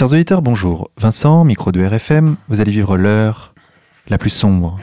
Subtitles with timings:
[0.00, 0.90] Chers auditeurs, bonjour.
[0.96, 3.52] Vincent, micro de RFM, vous allez vivre l'heure
[4.08, 4.80] la plus sombre.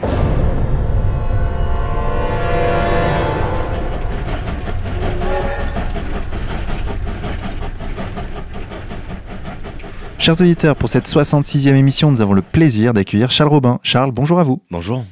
[10.19, 13.79] Chers auditeurs, pour cette 66e émission, nous avons le plaisir d'accueillir Charles Robin.
[13.81, 14.61] Charles, bonjour à vous.
[14.69, 15.03] Bonjour.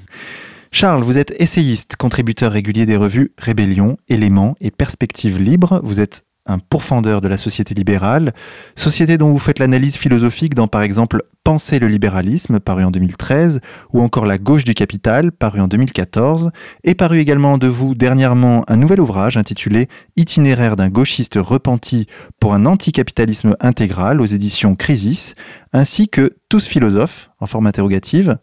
[0.72, 5.82] Charles, vous êtes essayiste, contributeur régulier des revues Rébellion, Éléments et Perspectives Libres.
[5.84, 8.34] Vous êtes un pourfendeur de la société libérale,
[8.76, 13.62] société dont vous faites l'analyse philosophique dans par exemple Penser le libéralisme, paru en 2013,
[13.94, 16.50] ou encore La gauche du capital, paru en 2014,
[16.84, 22.08] et paru également de vous dernièrement un nouvel ouvrage intitulé Itinéraire d'un gauchiste repenti
[22.40, 25.36] pour un anticapitalisme intégral aux éditions Crisis,
[25.72, 28.40] ainsi que Tous philosophes, en forme interrogative,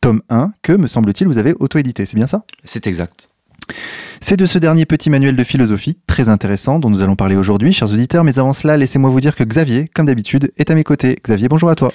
[0.00, 2.44] tome 1, que, me semble-t-il, vous avez auto-édité, c'est bien ça?
[2.64, 3.28] C'est exact.
[4.20, 7.72] C'est de ce dernier petit manuel de philosophie, très intéressant, dont nous allons parler aujourd'hui,
[7.72, 10.84] chers auditeurs, mais avant cela, laissez-moi vous dire que Xavier, comme d'habitude, est à mes
[10.84, 11.16] côtés.
[11.22, 11.92] Xavier, bonjour à toi.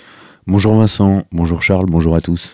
[0.47, 2.53] Bonjour Vincent, bonjour Charles, bonjour à tous.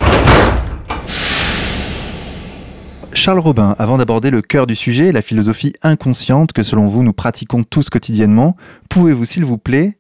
[3.14, 7.14] Charles Robin, avant d'aborder le cœur du sujet, la philosophie inconsciente que selon vous nous
[7.14, 8.56] pratiquons tous quotidiennement,
[8.90, 9.98] pouvez-vous s'il vous plaît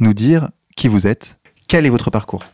[0.00, 1.38] nous dire qui vous êtes?
[1.66, 2.44] Quel est votre parcours?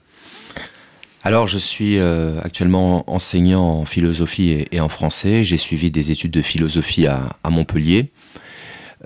[1.27, 5.42] Alors, je suis euh, actuellement enseignant en philosophie et, en français.
[5.42, 8.11] J'ai suivi des études de philosophie à, Montpellier.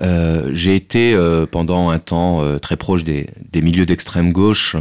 [0.00, 4.75] Euh, j'ai été euh, pendant un temps très proche des, milieux d'extrême gauche,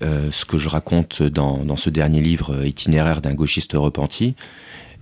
[0.00, 4.34] ce que je raconte dans, ce dernier livre, Itinéraire d'un gauchiste repenti,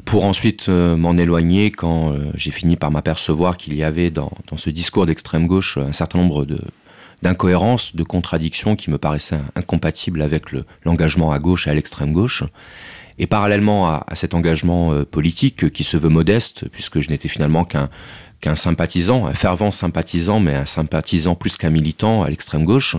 [0.04, 5.06] pour ensuite m'en éloigner quand j'ai fini par m'apercevoir qu'il y avait dans ce discours
[5.06, 6.58] d'extrême gauche un certain nombre de,
[7.22, 10.44] d'incohérences, de contradictions qui me paraissaient incompatibles avec
[10.84, 12.44] l'engagement à gauche et à l'extrême gauche.
[13.18, 17.64] Et parallèlement à, cet engagement euh, politique qui se veut modeste, puisque je n'étais finalement
[17.64, 22.96] qu'un sympathisant, un fervent sympathisant, mais un sympathisant plus qu'un militant à l'extrême gauche,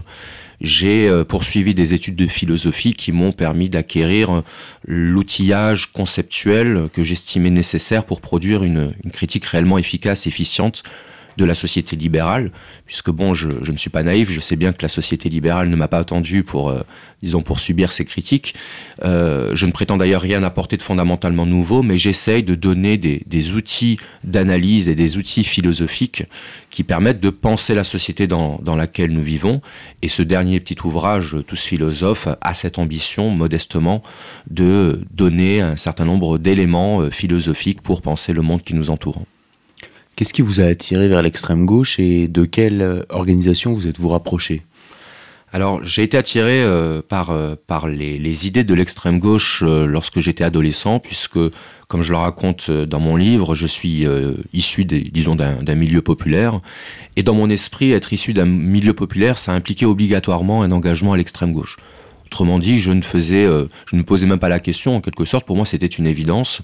[0.59, 4.43] j'ai euh, poursuivi des études de philosophie qui m'ont permis d'acquérir
[4.85, 10.83] l'outillage conceptuel que j'estimais nécessaire pour produire une, une critique réellement efficace, efficiente
[11.39, 12.51] de la société libérale,
[12.85, 15.75] puisque bon, je, ne suis pas naïf, je sais bien que la société libérale ne
[15.75, 16.81] m'a pas attendu pour, euh,
[17.23, 18.53] disons, pour subir ces critiques.
[19.03, 23.51] Euh, je ne prétends d'ailleurs rien apporter de fondamentalement nouveau, mais j'essaye de donner des,
[23.53, 26.23] outils d'analyse et des outils philosophiques
[26.71, 29.61] qui permettent de penser la société dans, dans laquelle nous vivons.
[30.01, 34.03] Et ce dernier petit ouvrage, Tous philosophes, a cette ambition, modestement,
[34.49, 39.23] de donner un certain nombre d'éléments euh, philosophiques pour penser le monde qui nous entoure.
[40.19, 44.09] Qu'est-ce qui vous a attiré vers l'extrême gauche et de quelle euh, organisation vous êtes-vous
[44.09, 44.63] rapproché?
[45.53, 50.43] Alors, j'ai été attiré euh, par, euh, par les, idées de l'extrême gauche lorsque j'étais
[50.43, 51.39] adolescent, puisque,
[51.87, 54.05] comme je le raconte dans mon livre, je suis
[54.51, 56.59] issu, disons, d'un milieu populaire.
[57.15, 61.17] Et dans mon esprit, être issu d'un milieu populaire, ça impliquait obligatoirement un engagement à
[61.17, 61.77] l'extrême gauche.
[62.31, 63.65] Autrement dit, je ne faisais, euh,
[64.05, 64.95] posais même pas la question.
[64.95, 66.61] En quelque sorte, pour moi, c'était une évidence.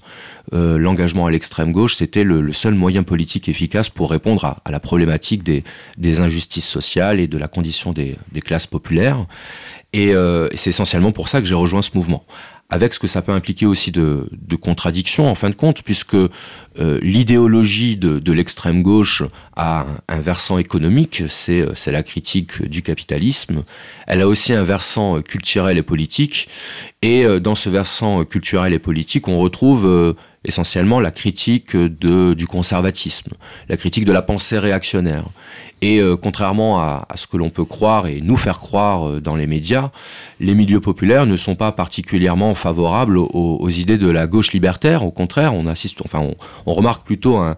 [0.52, 4.78] Euh, l'engagement à l'extrême gauche, c'était le, seul moyen politique efficace pour répondre à, la
[4.78, 9.26] problématique des, injustices sociales et de la condition des, classes populaires.
[9.96, 12.24] Euh, et c'est essentiellement pour ça que j'ai rejoint ce mouvement
[12.68, 14.28] avec ce que ça peut impliquer aussi de,
[14.60, 16.28] contradictions en fin de compte, puisque euh,
[17.00, 19.22] l'idéologie de, l'extrême gauche
[19.54, 23.62] a un, versant économique, euh, c'est la critique du capitalisme,
[24.06, 26.48] elle a aussi un versant culturel et politique,
[27.02, 33.32] et euh, dans ce versant culturel et politique, on retrouve essentiellement la critique du conservatisme,
[33.68, 35.24] la critique de la pensée réactionnaire.
[35.82, 39.36] Et euh, contrairement à, ce que l'on peut croire et nous faire croire euh, dans
[39.36, 39.90] les médias,
[40.40, 45.04] les milieux populaires ne sont pas particulièrement favorables aux, idées de la gauche libertaire.
[45.04, 46.30] Au contraire, on assiste, enfin,
[46.64, 47.56] on, remarque plutôt un,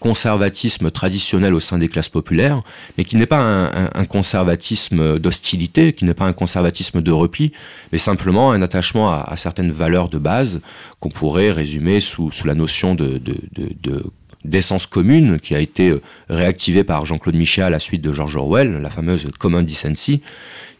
[0.00, 2.60] conservatisme traditionnel au sein des classes populaires,
[2.98, 7.52] mais qui n'est pas un, conservatisme d'hostilité, qui n'est pas un conservatisme de repli,
[7.92, 10.60] mais simplement un attachement à, certaines valeurs de base
[10.98, 14.02] qu'on pourrait résumer sous, la notion de, de, de
[14.46, 18.36] d'essence commune qui a été euh, réactivée par Jean-Claude Michel à la suite de George
[18.36, 20.22] Orwell, la fameuse Common Decency,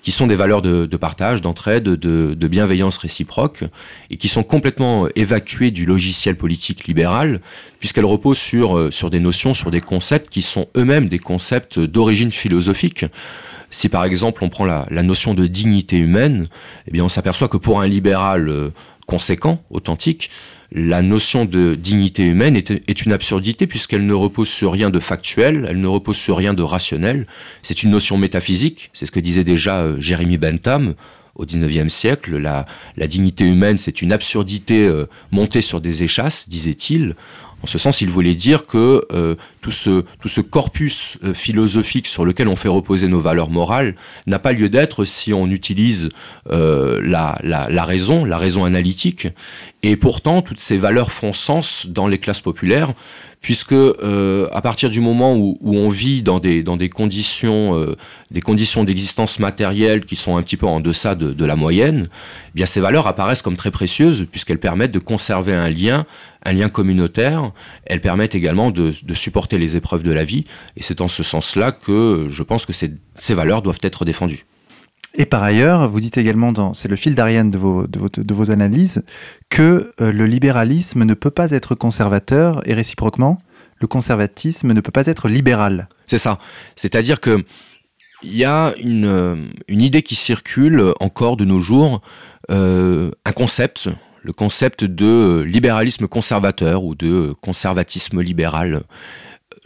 [0.06, 3.64] qui sont des valeurs de, partage, d'entraide, de, bienveillance réciproque,
[4.08, 7.40] et qui sont complètement évacuées du logiciel politique libéral,
[7.80, 11.80] puisqu'elles reposent sur, euh, sur des notions, sur des concepts qui sont eux-mêmes des concepts
[11.80, 13.04] d'origine philosophique.
[13.70, 16.46] Si par exemple on prend la, notion de dignité humaine,
[16.86, 18.70] eh bien on s'aperçoit que pour un libéral euh,
[19.06, 20.30] conséquent, authentique,
[20.72, 25.66] la notion de dignité humaine est, une absurdité puisqu'elle ne repose sur rien de factuel,
[25.68, 27.26] elle ne repose sur rien de rationnel.
[27.62, 30.94] C'est une notion métaphysique, c'est ce que disait déjà euh, Jérémy Bentham
[31.36, 32.36] au XIXe siècle.
[32.38, 32.66] La,
[33.06, 37.14] dignité humaine, c'est une absurdité euh, montée sur des échasses, disait-il,
[37.66, 42.46] En ce sens, il voulait dire que euh, tout, ce, corpus euh, philosophique sur lequel
[42.46, 43.96] on fait reposer nos valeurs morales
[44.28, 46.10] n'a pas lieu d'être si on utilise
[46.48, 49.26] euh, la, raison, la raison analytique.
[49.82, 52.92] Et pourtant, toutes ces valeurs font sens dans les classes populaires,
[53.40, 57.74] puisque euh, à partir du moment où, où, on vit dans des, dans des conditions
[57.74, 57.96] euh,
[58.30, 62.08] des conditions d'existence matérielle qui sont un petit peu en deçà de, de la moyenne,
[62.10, 66.06] eh bien ces valeurs apparaissent comme très précieuses puisqu'elles permettent de conserver un lien,
[66.44, 67.52] un lien communautaire.
[67.84, 70.44] Elles permettent également de, de supporter les épreuves de la vie.
[70.76, 74.44] Et c'est en ce sens-là que je pense que ces, ces valeurs doivent être défendues.
[75.18, 79.02] Et par ailleurs, vous dites également, c'est le fil d'Ariane de vos, analyses,
[79.48, 83.38] que euh, le libéralisme ne peut pas être conservateur et réciproquement,
[83.80, 85.88] le conservatisme ne peut pas être libéral.
[86.04, 86.38] C'est ça.
[86.76, 87.44] C'est-à-dire que
[88.22, 92.00] il y a une, une, idée qui circule encore de nos jours,
[92.50, 93.88] euh, un concept,
[94.22, 98.84] le concept de libéralisme conservateur ou de conservatisme libéral.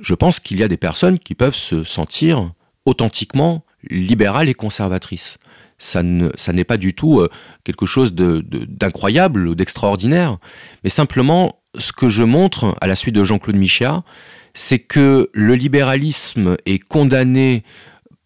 [0.00, 2.52] Je pense qu'il y a des personnes qui peuvent se sentir
[2.84, 5.38] authentiquement libérale et conservatrice.
[5.82, 7.28] Ça, ne, ça n'est pas du tout euh,
[7.64, 10.36] quelque chose d'incroyable ou d'extraordinaire,
[10.84, 14.04] mais simplement ce que je montre à la suite de Jean-Claude Michéa,
[14.52, 17.64] c'est que le libéralisme est condamné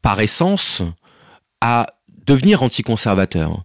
[0.03, 0.83] par essence
[1.61, 1.87] à
[2.27, 3.65] devenir anticonservateur,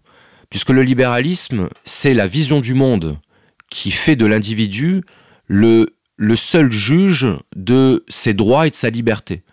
[0.50, 3.18] puisque le libéralisme, c'est la vision du monde
[3.70, 5.02] qui fait de l'individu
[5.48, 5.88] le
[6.36, 9.44] seul juge de ses droits et de sa liberté.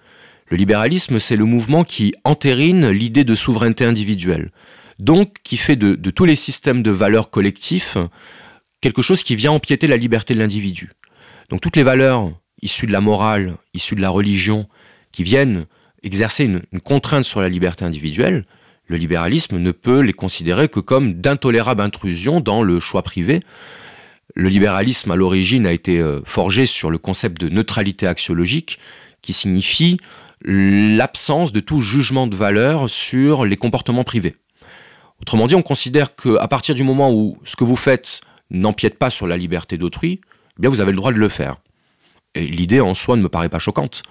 [0.48, 4.50] Le libéralisme, c'est le mouvement qui entérine l'idée de souveraineté individuelle,
[4.98, 7.98] donc qui fait de, tous les systèmes de valeurs collectifs
[8.80, 10.92] quelque chose qui vient empiéter la liberté de l'individu.
[11.48, 12.32] Donc toutes les valeurs
[12.62, 14.68] issues de la morale, issues de la religion,
[15.10, 15.66] qui viennent
[16.02, 18.44] exercer une, une contrainte sur la liberté individuelle,
[18.86, 23.40] le libéralisme ne peut les considérer que comme d'intolérables intrusions dans le choix privé.
[24.34, 28.78] Le libéralisme, à l'origine, a été euh, forgé sur le concept de neutralité axiologique,
[29.22, 29.96] qui signifie
[30.42, 34.36] l'absence de tout jugement de valeur sur les comportements privés.
[35.20, 39.10] Autrement dit, on considère qu'à partir du moment où ce que vous faites n'empiète pas
[39.10, 41.56] sur la liberté d'autrui, eh bien vous avez le droit de le faire.
[42.34, 44.02] Et l'idée en soi ne me paraît pas choquante.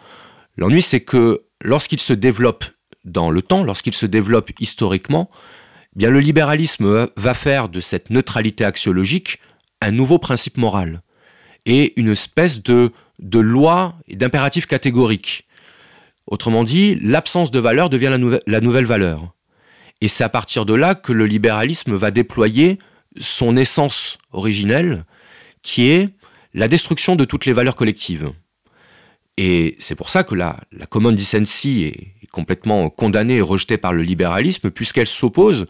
[0.58, 2.66] L'ennui, c'est que lorsqu'il se développe
[3.04, 5.30] dans le temps, lorsqu'il se développe historiquement,
[5.96, 9.40] eh bien le libéralisme va faire de cette neutralité axiologique
[9.82, 11.02] un nouveau principe moral
[11.66, 15.45] et une espèce de, de loi et d'impératif catégorique
[16.28, 19.34] Autrement dit, l'absence de valeur devient la, nouvel la nouvelle valeur.
[20.02, 22.80] Et c'est à partir de là que le libéralisme va déployer
[23.18, 25.06] son essence originelle,
[25.62, 26.10] qui est
[26.54, 28.32] la destruction de toutes les valeurs collectives.
[29.38, 33.94] Et c'est pour ça que la, la common decency est, complètement condamnée et rejetée par
[33.94, 35.68] le libéralisme, puisqu'elle s'oppose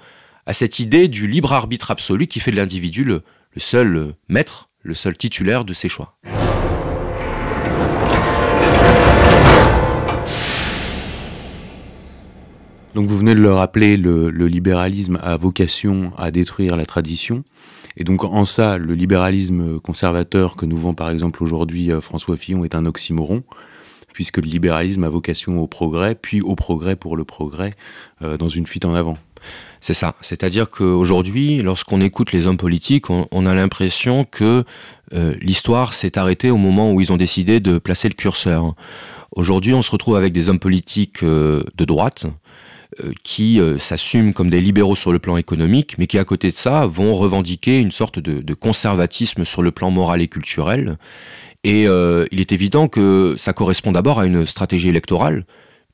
[0.47, 3.21] à cette idée du libre arbitre absolu qui fait de l'individu le
[3.57, 6.17] seul maître, le seul titulaire de ses choix.
[12.95, 17.43] Donc vous venez de le rappeler, le, libéralisme a vocation à détruire la tradition.
[17.97, 22.37] Et donc en ça, le libéralisme conservateur que nous vend par exemple aujourd'hui euh, François
[22.37, 23.43] Fillon est un oxymoron,
[24.13, 27.73] puisque le libéralisme a vocation au progrès, puis au progrès pour le progrès,
[28.21, 29.17] euh, dans une fuite en avant.
[29.81, 30.15] C'est ça.
[30.21, 34.63] C'est-à-dire qu'aujourd'hui, lorsqu'on écoute les hommes politiques, on, a l'impression que
[35.11, 38.73] euh, l'histoire s'est arrêtée au moment où ils ont décidé de placer le curseur.
[39.33, 42.25] Aujourd'hui, on se retrouve avec des hommes politiques de droite,
[43.23, 46.55] qui euh, s'assument comme des libéraux sur le plan économique, mais qui à côté de
[46.55, 50.97] ça vont revendiquer une sorte de, conservatisme sur le plan moral et culturel.
[51.63, 55.45] Et euh, il est évident que ça correspond d'abord à une stratégie électorale,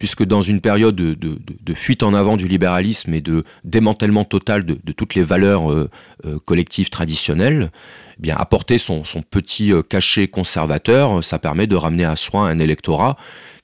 [0.02, 4.92] puisque dans une période de, fuite en avant du libéralisme et de démantèlement total de,
[4.94, 5.92] toutes les valeurs euh,
[6.26, 7.70] euh, collectives traditionnelles,
[8.18, 12.50] eh bien apporter son, son petit euh, cachet conservateur, ça permet de ramener à soi
[12.50, 13.16] un électorat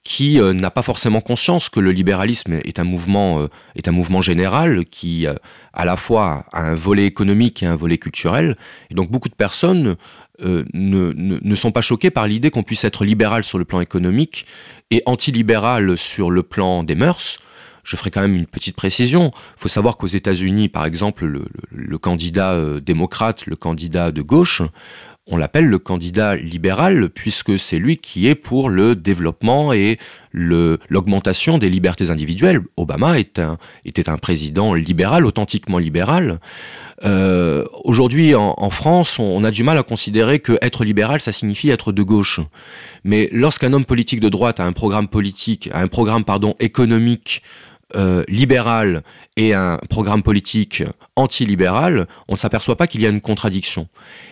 [0.08, 3.92] qui euh, n'a pas forcément conscience que le libéralisme est un mouvement, euh, est un
[3.92, 5.34] mouvement général qui, euh,
[5.74, 8.56] à la fois, a un volet économique et un volet culturel.
[8.90, 9.98] Et donc, beaucoup de personnes
[10.40, 14.46] ne, ne, sont pas choquées par l'idée qu'on puisse être libéral sur le plan économique
[14.92, 17.40] et antilibéral sur le plan des mœurs.
[17.84, 19.32] Je ferai quand même une petite précision.
[19.34, 24.62] Il faut savoir qu'aux États-Unis, par exemple, le, candidat démocrate, le candidat de gauche,
[25.28, 29.98] on l'appelle le candidat libéral puisque c'est lui qui est pour le développement et
[30.32, 32.62] l'augmentation des libertés individuelles.
[32.78, 36.40] Obama était un président libéral, authentiquement libéral.
[37.04, 41.32] Euh, Aujourd'hui, en, France, on, on, a du mal à considérer que être libéral, ça
[41.32, 42.40] signifie être de gauche.
[43.04, 47.42] Mais lorsqu'un homme politique de droite a un programme politique, a un programme pardon économique
[47.96, 49.02] euh, libéral
[49.38, 50.84] et un programme politique
[51.16, 53.88] anti-libéral, on ne s'aperçoit pas qu'il y a une contradiction.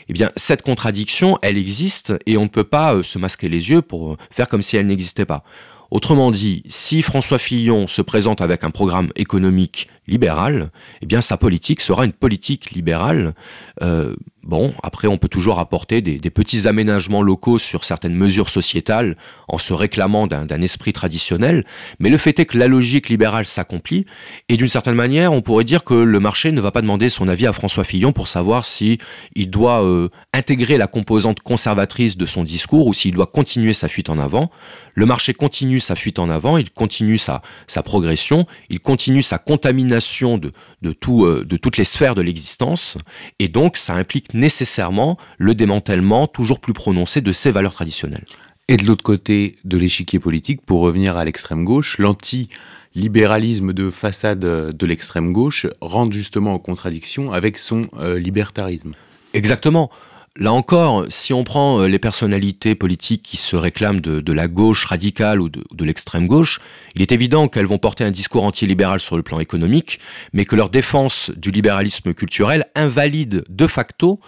[0.09, 3.69] Eh bien, cette contradiction, elle existe et on ne peut pas euh, se masquer les
[3.69, 5.43] yeux pour faire comme si elle n'existait pas.
[5.89, 10.71] Autrement dit, si François Fillon se présente avec un programme économique libéral,
[11.01, 13.33] eh bien sa politique sera une politique libérale.
[13.81, 19.15] Euh, bon, après on peut toujours apporter des, petits aménagements locaux sur certaines mesures sociétales
[19.47, 21.65] en se réclamant d'un esprit traditionnel,
[21.99, 24.05] mais le fait est que la logique libérale s'accomplit
[24.49, 27.27] et d'une certaine manière on pourrait dire que le marché ne va pas demander son
[27.27, 28.97] avis à François Fillon pour savoir si
[29.35, 33.87] il doit euh, intégrer la composante conservatrice de son discours ou s'il doit continuer sa
[33.87, 34.51] fuite en avant.
[34.93, 39.37] Le marché continue sa fuite en avant, il continue sa, sa progression, il continue sa
[39.37, 42.97] contamination de, de, tout, euh, de toutes les sphères de l'existence,
[43.39, 48.25] et donc ça implique nécessairement le démantèlement toujours plus prononcé de ces valeurs traditionnelles.
[48.67, 54.39] Et de l'autre côté de l'échiquier politique, pour revenir à l'extrême gauche, l'anti-libéralisme de façade
[54.39, 58.93] de l'extrême gauche rentre justement en contradiction avec son euh, libertarisme.
[59.33, 59.91] Exactement.
[60.37, 64.83] Là encore, si on prend euh, les personnalités politiques qui se réclament de, la gauche
[64.83, 66.59] radicale ou de, l'extrême gauche,
[66.93, 69.99] il est évident qu'elles vont porter un discours antilibéral sur le plan économique,
[70.33, 74.19] mais que leur défense du libéralisme culturel invalide de facto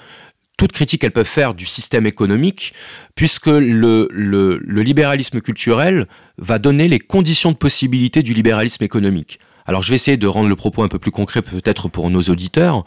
[0.56, 2.74] toute critique qu'elles peuvent faire du système économique,
[3.14, 9.40] puisque le, le libéralisme culturel va donner les conditions de possibilité du libéralisme économique.
[9.66, 12.22] Alors je vais essayer de rendre le propos un peu plus concret peut-être pour nos
[12.22, 12.86] auditeurs.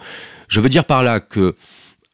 [0.48, 1.54] Je veux dire par là que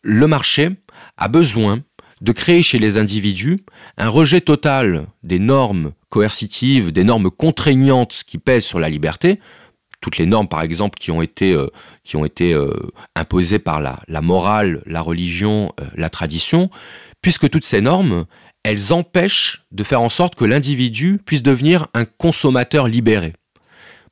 [0.02, 0.70] le marché
[1.16, 1.82] a besoin
[2.20, 3.58] de créer chez les individus
[3.98, 9.38] un rejet total des normes coercitives, des normes contraignantes qui pèsent sur la liberté,
[10.00, 11.68] toutes les normes par exemple qui ont été, euh,
[12.14, 12.72] euh,
[13.14, 16.70] imposées par la, morale, la religion, euh, la tradition,
[17.20, 18.24] puisque toutes ces normes,
[18.62, 23.32] elles empêchent de faire en sorte que l'individu puisse devenir un consommateur libéré.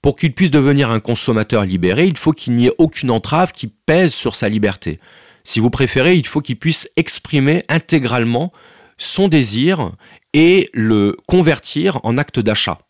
[0.02, 3.68] Pour qu'il puisse devenir un consommateur libéré, il faut qu'il n'y ait aucune entrave qui
[3.68, 4.98] pèse sur sa liberté.
[5.44, 8.52] Si vous préférez, il faut qu'il puisse exprimer intégralement
[8.96, 9.92] son désir
[10.32, 12.80] et le convertir en acte d'achat.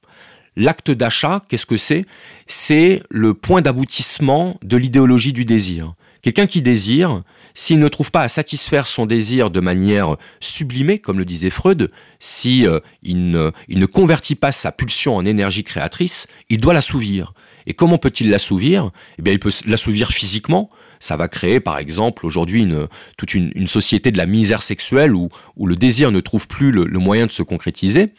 [0.57, 2.07] L'acte d'achat, qu'est-ce que c'est?
[2.47, 5.95] C'est le point d'aboutissement de l'idéologie du désir.
[6.23, 7.23] Quelqu'un qui désire,
[7.55, 11.91] s'il ne trouve pas à satisfaire son désir de manière sublimée, comme le disait Freud,
[12.19, 17.35] si euh, il, ne, ne convertit pas sa pulsion en énergie créatrice, il doit l'assouvir.
[17.66, 18.90] Et comment peut-il l'assouvir?
[19.18, 20.71] Eh bien, il peut l'assouvir physiquement,
[21.04, 25.28] ça va créer, par exemple, aujourd'hui une, toute une, société de la misère sexuelle où,
[25.56, 28.14] où le désir ne trouve plus le, moyen de se concrétiser.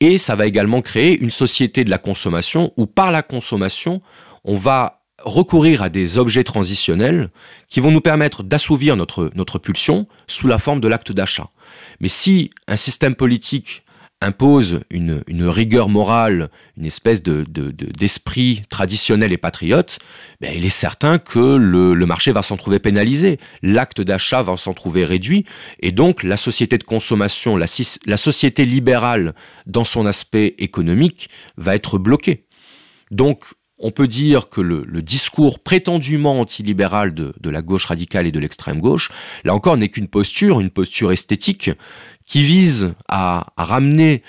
[0.00, 4.02] Et ça va également créer une société de la consommation où, par la consommation,
[4.44, 7.30] on va recourir à des objets transitionnels
[7.68, 11.48] qui vont nous permettre d'assouvir notre, notre pulsion sous la forme de l'acte d'achat.
[12.00, 13.82] Mais si un système politique
[14.22, 19.98] impose une, rigueur morale, une espèce de, d'esprit traditionnel et patriote,
[20.40, 24.74] ben, il est certain que le, marché va s'en trouver pénalisé, l'acte d'achat va s'en
[24.74, 25.44] trouver réduit,
[25.80, 27.66] et donc la société de consommation, la,
[28.16, 29.34] société libérale
[29.66, 32.46] dans son aspect économique va être bloquée.
[33.10, 33.44] Donc
[33.78, 38.80] on peut dire que le, discours prétendument antilibéral de la gauche radicale et de l'extrême
[38.80, 39.10] gauche,
[39.44, 41.70] là encore, n'est qu'une posture, une posture esthétique,
[42.26, 44.22] qui vise à, ramener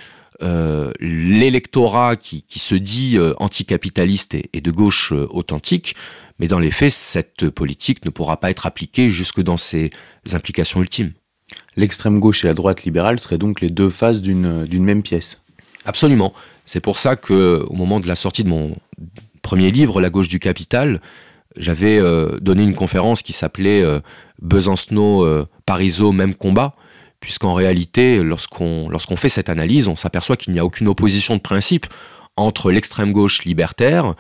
[0.44, 5.96] euh, l'électorat qui, se dit euh, anticapitaliste et, de gauche euh, authentique,
[6.38, 9.90] mais dans les faits, cette politique ne pourra pas être appliquée jusque dans ses
[10.32, 11.12] implications ultimes.
[11.76, 15.44] L'extrême gauche et la droite libérale seraient donc les deux faces d'une même pièce.
[15.86, 16.34] Absolument.
[16.66, 18.76] C'est pour ça que, au moment de la sortie de mon
[19.42, 21.02] premier livre, La gauche du capital,
[21.56, 22.02] j'avais
[22.42, 23.84] donné une conférence qui s'appelait
[24.42, 26.76] Besancenot, Parisot, même combat,
[27.20, 31.42] puisqu'en réalité, lorsqu'on lorsqu'on fait cette analyse, on s'aperçoit qu'il n'y a aucune opposition de
[31.42, 31.88] principe
[32.36, 34.14] entre l'extrême gauche libertaire,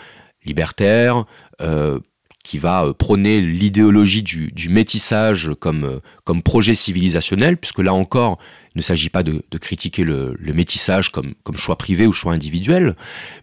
[0.43, 1.25] libertaire,
[1.61, 1.99] euh,
[2.47, 8.37] qui va euh, prôner l'idéologie du, métissage comme, euh, comme projet civilisationnel, puisque là encore,
[8.73, 12.95] il ne s'agit pas de, critiquer le, métissage comme, comme choix privé ou choix individuel,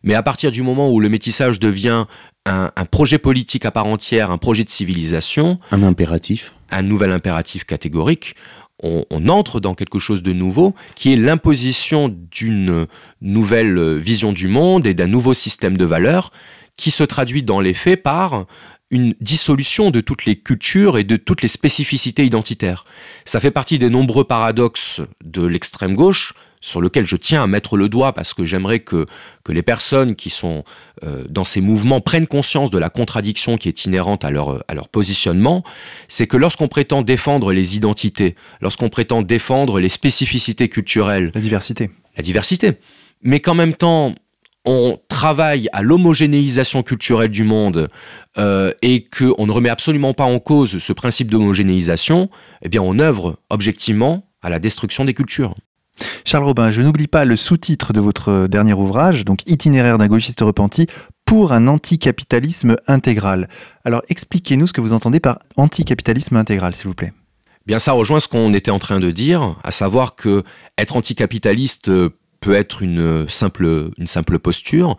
[0.02, 2.06] mais à partir du moment où le métissage devient
[2.46, 7.12] un, un projet politique à part entière, un projet de civilisation, un impératif, un nouvel
[7.12, 8.34] impératif catégorique,
[8.84, 12.86] on, entre dans quelque chose de nouveau, qui est l'imposition d'une
[13.20, 16.30] nouvelle vision du monde et d'un nouveau système de valeurs,
[16.76, 18.46] qui se traduit dans les faits par
[18.90, 22.84] une dissolution de toutes les cultures et de toutes les spécificités identitaires.
[23.24, 27.76] Ça fait partie des nombreux paradoxes de l'extrême gauche, sur lequel je tiens à mettre
[27.76, 29.04] le doigt parce que j'aimerais que,
[29.44, 30.64] que les personnes qui sont
[31.02, 34.74] euh, dans ces mouvements prennent conscience de la contradiction qui est inhérente à leur, à
[34.74, 35.62] leur positionnement,
[36.08, 41.90] c'est que lorsqu'on prétend défendre les identités, lorsqu'on prétend défendre les spécificités culturelles, la diversité,
[42.16, 42.72] la diversité,
[43.22, 44.14] mais qu'en même temps
[44.64, 47.88] on travaille à l'homogénéisation culturelle du monde
[48.38, 52.30] euh, et qu'on ne remet absolument pas en cause ce principe d'homogénéisation,
[52.62, 55.54] eh bien on œuvre objectivement à la destruction des cultures.
[56.24, 60.40] Charles Robin, je n'oublie pas le sous-titre de votre dernier ouvrage, donc Itinéraire d'un gauchiste
[60.40, 60.86] repenti
[61.24, 63.48] pour un anticapitalisme intégral.
[63.84, 67.12] Alors expliquez-nous ce que vous entendez par anticapitalisme intégral, s'il vous plaît.
[67.66, 70.42] Bien, ça rejoint ce qu'on était en train de dire, à savoir que
[70.76, 71.90] être anticapitaliste
[72.40, 74.98] peut être une simple posture.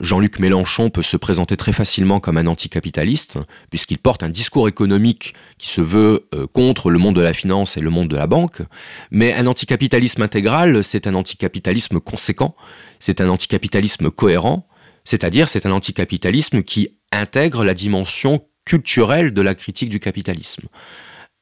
[0.00, 3.38] Jean-Luc Mélenchon peut se présenter très facilement comme un anticapitaliste,
[3.70, 7.76] puisqu'il porte un discours économique qui se veut euh, contre le monde de la finance
[7.76, 8.62] et le monde de la banque.
[9.10, 12.56] Mais un anticapitalisme intégral, c'est un anticapitalisme conséquent,
[12.98, 14.66] c'est un anticapitalisme cohérent,
[15.04, 20.68] c'est-à-dire c'est un anticapitalisme qui intègre la dimension culturelle de la critique du capitalisme.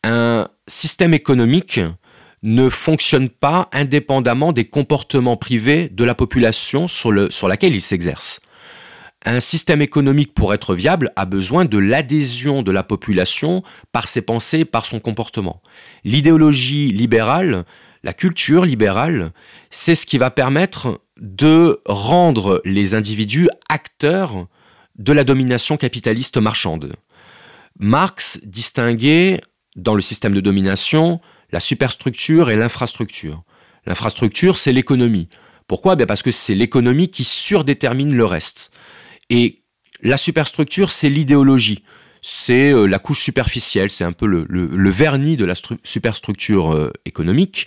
[0.03, 1.81] Un système économique
[2.43, 7.81] ne fonctionne pas indépendamment des comportements privés de la population sur, le, sur laquelle il
[7.81, 8.41] s'exerce.
[9.27, 14.23] Un système économique, pour être viable, a besoin de l'adhésion de la population par ses
[14.23, 15.61] pensées, par son comportement.
[16.05, 17.65] L'idéologie libérale,
[18.03, 19.33] la culture libérale,
[19.69, 24.47] c'est ce qui va permettre de rendre les individus acteurs
[24.99, 26.95] de la domination capitaliste marchande.
[27.79, 29.43] Marx distinguait
[29.77, 31.21] dans le système de domination
[31.53, 33.43] la superstructure et l'infrastructure.
[33.87, 35.29] L'infrastructure, c'est l'économie.
[35.67, 35.97] Pourquoi?
[35.97, 38.73] Ben Parce que c'est l'économie qui surdétermine le reste.
[39.31, 39.63] Et
[40.03, 41.85] la superstructure, c'est l'idéologie.
[42.23, 45.55] C'est euh, la couche superficielle, c'est un peu le, vernis de la
[45.85, 47.67] superstructure euh, économique.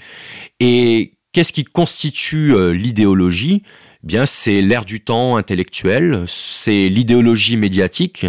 [0.59, 3.63] Et qu'est-ce qui constitue euh, l'idéologie?
[4.03, 8.25] Bien, c'est l'ère du temps intellectuel, c'est l'idéologie médiatique.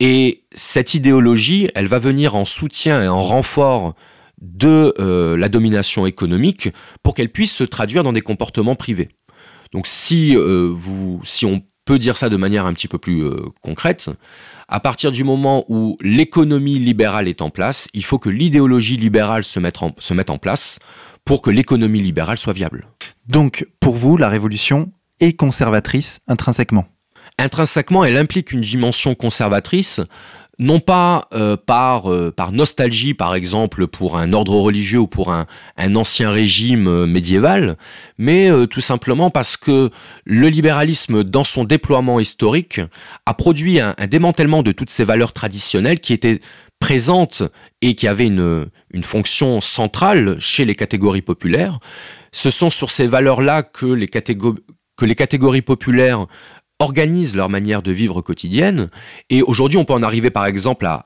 [0.00, 3.94] Et cette idéologie, elle va venir en soutien et en renfort
[4.40, 6.68] de euh, la domination économique
[7.02, 9.08] pour qu'elle puisse se traduire dans des comportements privés.
[9.72, 13.24] Donc si, euh, vous, si on peut dire ça de manière un petit peu plus
[13.24, 14.10] euh, concrète,
[14.68, 19.44] à partir du moment où l'économie libérale est en place, il faut que l'idéologie libérale
[19.44, 20.78] se mette, en, se mette en place
[21.24, 22.86] pour que l'économie libérale soit viable.
[23.26, 26.86] Donc pour vous, la révolution est conservatrice intrinsèquement?
[27.38, 30.00] Intrinsèquement, elle implique une dimension conservatrice
[30.58, 35.32] non pas euh, par, euh, par nostalgie, par exemple, pour un ordre religieux ou pour
[35.32, 35.46] un,
[35.94, 37.76] ancien régime euh, médiéval,
[38.18, 39.90] mais tout simplement parce que
[40.24, 42.80] le libéralisme, dans son déploiement historique,
[43.26, 46.40] a produit un, démantèlement de toutes ces valeurs traditionnelles qui étaient
[46.80, 47.42] présentes
[47.82, 51.78] et qui avaient une, une fonction centrale chez les catégories populaires.
[52.32, 53.94] Ce sont sur ces valeurs-là que
[54.96, 56.26] que les catégories populaires
[56.84, 58.88] organisent leur manière de vivre quotidienne.
[59.30, 61.02] Et aujourd'hui, on peut en arriver par exemple à,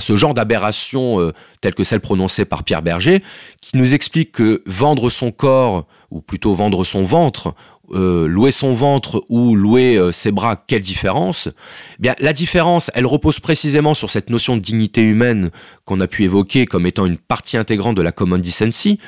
[0.00, 3.22] ce genre d'aberration euh, telle que celle prononcée par Pierre Berger,
[3.60, 7.54] qui nous explique que vendre son corps, ou plutôt vendre son ventre,
[7.94, 11.48] euh, louer son ventre ou louer euh, ses bras, quelle différence?
[11.48, 15.50] Eh Bien, la différence, elle repose précisément sur cette notion de dignité humaine
[15.84, 18.98] qu'on a pu évoquer comme étant une partie intégrante de la common decency.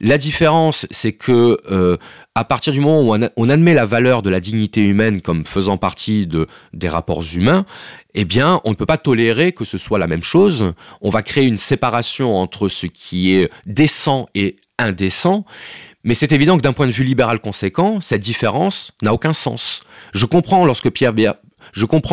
[0.00, 1.96] La différence, c'est que euh,
[2.34, 5.76] à partir du moment où on, admet la valeur de la dignité humaine comme faisant
[5.76, 7.64] partie de, des rapports humains,
[8.14, 10.72] eh bien, on ne peut pas tolérer que ce soit la même chose.
[11.00, 15.44] On va créer une séparation entre ce qui est décent et indécent.
[16.04, 19.82] Mais c'est évident que d'un point de vue libéral conséquent, cette différence n'a aucun sens.
[20.12, 20.60] Je comprends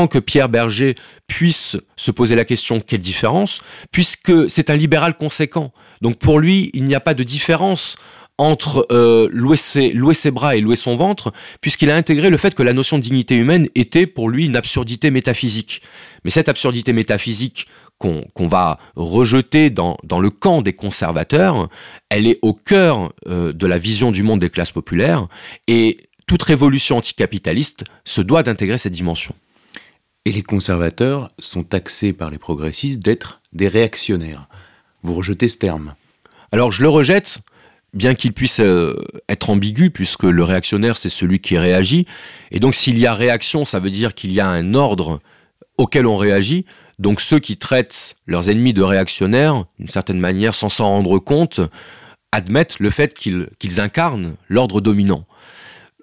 [0.08, 0.96] que Pierre Berger
[1.28, 5.74] puisse se poser la question quelle différence, puisque c'est un libéral conséquent.
[6.02, 7.98] Donc pour lui, il n'y a pas de différence
[8.38, 12.38] entre euh, louer, ses, louer, ses, bras et louer son ventre, puisqu'il a intégré le
[12.38, 15.82] fait que la notion de dignité humaine était pour lui une absurdité métaphysique.
[16.24, 17.68] Mais cette absurdité métaphysique
[18.02, 21.70] qu'on va rejeter dans, le camp des conservateurs,
[22.10, 25.28] elle est au cœur euh, de la vision du monde des classes populaires,
[25.68, 29.36] et toute révolution anticapitaliste se doit d'intégrer cette dimension.
[30.26, 34.48] Et les conservateurs sont taxés par les progressistes d'être des réactionnaires.
[35.04, 35.94] Vous rejetez ce terme?
[36.52, 37.40] Alors je le rejette,
[37.94, 38.96] bien qu'il puisse euh,
[39.30, 42.06] être ambigu, puisque le réactionnaire, c'est celui qui réagit.
[42.52, 45.22] Et donc s'il y a réaction, ça veut dire qu'il y a un ordre
[45.78, 46.66] auquel on réagit.
[47.02, 51.60] Donc ceux qui traitent leurs ennemis de réactionnaires, d'une certaine manière, sans s'en rendre compte,
[52.32, 55.26] admettent le fait qu'ils incarnent l'ordre dominant.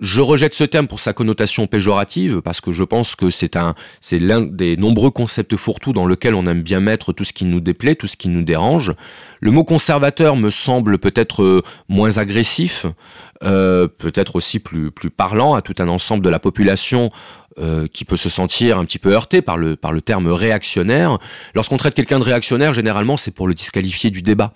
[0.01, 3.75] Je rejette ce terme pour sa connotation péjorative parce que je pense que c'est un,
[4.01, 7.45] c'est l'un des nombreux concepts fourre-tout dans lequel on aime bien mettre tout ce qui
[7.45, 8.93] nous déplaît, tout ce qui nous dérange.
[9.41, 12.87] Le mot conservateur me semble peut-être euh, moins agressif,
[13.45, 17.11] euh, peut-être aussi plus parlant à tout un ensemble de la population
[17.93, 21.19] qui peut se sentir un petit peu heurté par le, par le terme réactionnaire.
[21.55, 24.53] Lorsqu'on traite quelqu'un de réactionnaire, généralement, c'est pour le disqualifier du débat.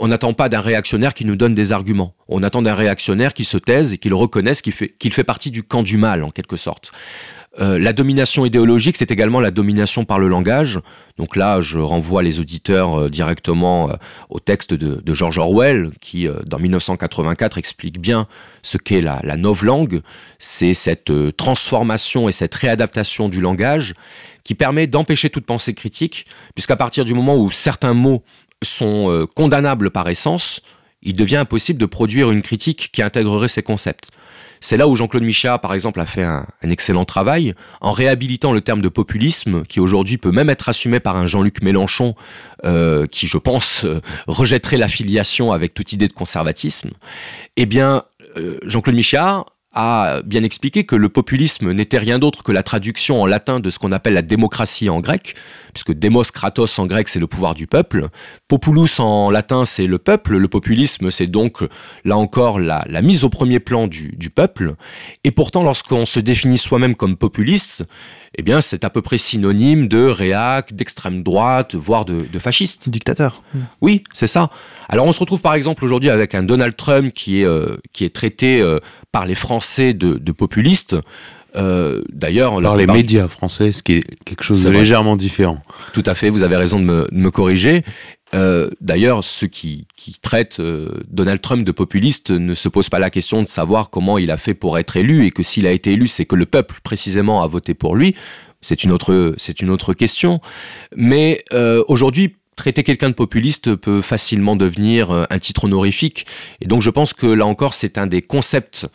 [0.00, 2.14] on n'attend pas d'un réactionnaire qui nous donne des arguments.
[2.28, 5.50] On attend d'un réactionnaire qui se taise et qu'il reconnaisse qu'il fait, qu'il fait partie
[5.50, 6.92] du camp du mal, en quelque sorte.
[7.58, 10.78] Euh, la domination idéologique, c'est également la domination par le langage.
[11.18, 13.94] Donc là, je renvoie les auditeurs euh, directement euh,
[14.28, 18.28] au texte de, George Orwell, qui, dans 1984, explique bien
[18.62, 20.00] ce qu'est la, la langue.
[20.38, 23.94] C'est cette transformation et cette réadaptation du langage
[24.44, 28.22] qui permet d'empêcher toute pensée critique, puisqu'à partir du moment où certains mots
[28.62, 30.62] sont condamnables par essence,
[31.02, 34.10] il devient impossible de produire une critique qui intégrerait ces concepts.
[34.60, 38.60] C'est là où Jean-Claude Michat, par exemple, a fait un, excellent travail en réhabilitant le
[38.60, 42.14] terme de populisme, qui aujourd'hui peut même être assumé par un Jean-Luc Mélenchon,
[42.66, 46.90] euh, qui, je pense, euh, rejetterait l'affiliation avec toute idée de conservatisme.
[47.56, 48.04] Eh bien,
[48.36, 53.22] euh, Jean-Claude Michat a bien expliqué que le populisme n'était rien d'autre que la traduction
[53.22, 55.36] en latin de ce qu'on appelle la démocratie en grec,
[55.72, 58.08] puisque demos kratos en grec c'est le pouvoir du peuple,
[58.48, 61.60] populus en latin c'est le peuple, le populisme c'est donc
[62.04, 64.74] là encore la, mise au premier plan du, du peuple,
[65.22, 67.84] et pourtant lorsqu'on se définit soi-même comme populiste,
[68.38, 72.88] eh bien, c'est à peu près synonyme de réac, d'extrême droite, voire de, fasciste.
[72.88, 73.42] Dictateur.
[73.80, 74.50] Oui, c'est ça.
[74.88, 78.04] Alors, on se retrouve par exemple aujourd'hui avec un Donald Trump qui est, euh, qui
[78.04, 78.78] est traité euh,
[79.10, 80.96] par les Français de, populiste.
[81.56, 85.60] Euh, D'ailleurs, par les médias français, ce qui est quelque chose de légèrement différent.
[85.92, 87.82] Tout à fait, vous avez raison de me, de me corriger.
[88.34, 89.86] Euh, d'ailleurs, ceux qui,
[90.22, 94.18] traitent euh, Donald Trump de populiste ne se posent pas la question de savoir comment
[94.18, 96.46] il a fait pour être élu et que s'il a été élu, c'est que le
[96.46, 98.14] peuple précisément a voté pour lui.
[98.60, 100.40] C'est une autre, c'est une autre question.
[100.94, 106.26] Mais euh, aujourd'hui, traiter quelqu'un de populiste peut facilement devenir un titre honorifique.
[106.60, 108.86] Et donc, je pense que là encore, c'est un des concepts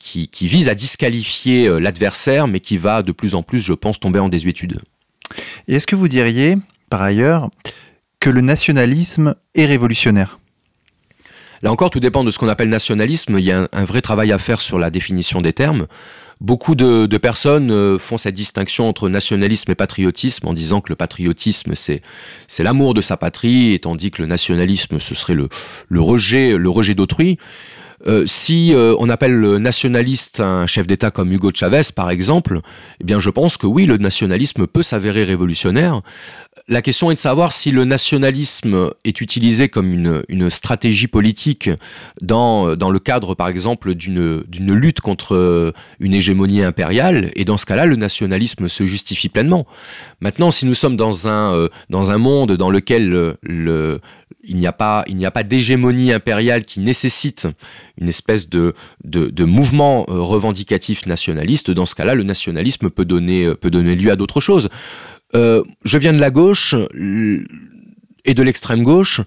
[0.00, 4.00] qui, qui vise à disqualifier l'adversaire, mais qui va de plus en plus, je pense,
[4.00, 4.80] tomber en désuétude.
[5.68, 6.56] Et est-ce que vous diriez,
[6.90, 7.50] par ailleurs,
[8.20, 10.38] que le nationalisme est révolutionnaire
[11.62, 13.38] Là encore, tout dépend de ce qu'on appelle nationalisme.
[13.38, 15.86] Il y a un, vrai travail à faire sur la définition des termes.
[16.40, 20.96] Beaucoup de, personnes euh, font cette distinction entre nationalisme et patriotisme en disant que le
[20.96, 22.02] patriotisme, c'est,
[22.58, 25.48] l'amour de sa patrie, tandis que le nationalisme, ce serait le,
[26.00, 27.38] rejet, le rejet d'autrui.
[28.06, 32.60] Euh, si euh, on appelle le nationaliste un chef d'État comme Hugo Chavez, par exemple,
[33.00, 36.02] eh bien, je pense que oui, le nationalisme peut s'avérer révolutionnaire.
[36.68, 39.92] La question est de savoir si le nationalisme est utilisé comme
[40.28, 41.70] une, stratégie politique
[42.20, 47.30] dans, le cadre, par exemple, d'une lutte contre une hégémonie impériale.
[47.36, 49.64] Et dans ce cas-là, le nationalisme se justifie pleinement.
[50.20, 54.00] Maintenant, si nous sommes dans un, euh, monde dans lequel le,
[54.46, 55.04] il n'y a pas,
[55.44, 57.48] d'hégémonie impériale qui nécessite
[58.00, 58.74] une espèce de,
[59.44, 61.70] mouvement euh, revendicatif nationaliste.
[61.70, 64.68] Dans ce cas-là, le nationalisme euh, peut donner lieu à d'autres choses.
[65.34, 66.74] Euh, je viens de la gauche
[68.24, 69.20] et de l'extrême gauche.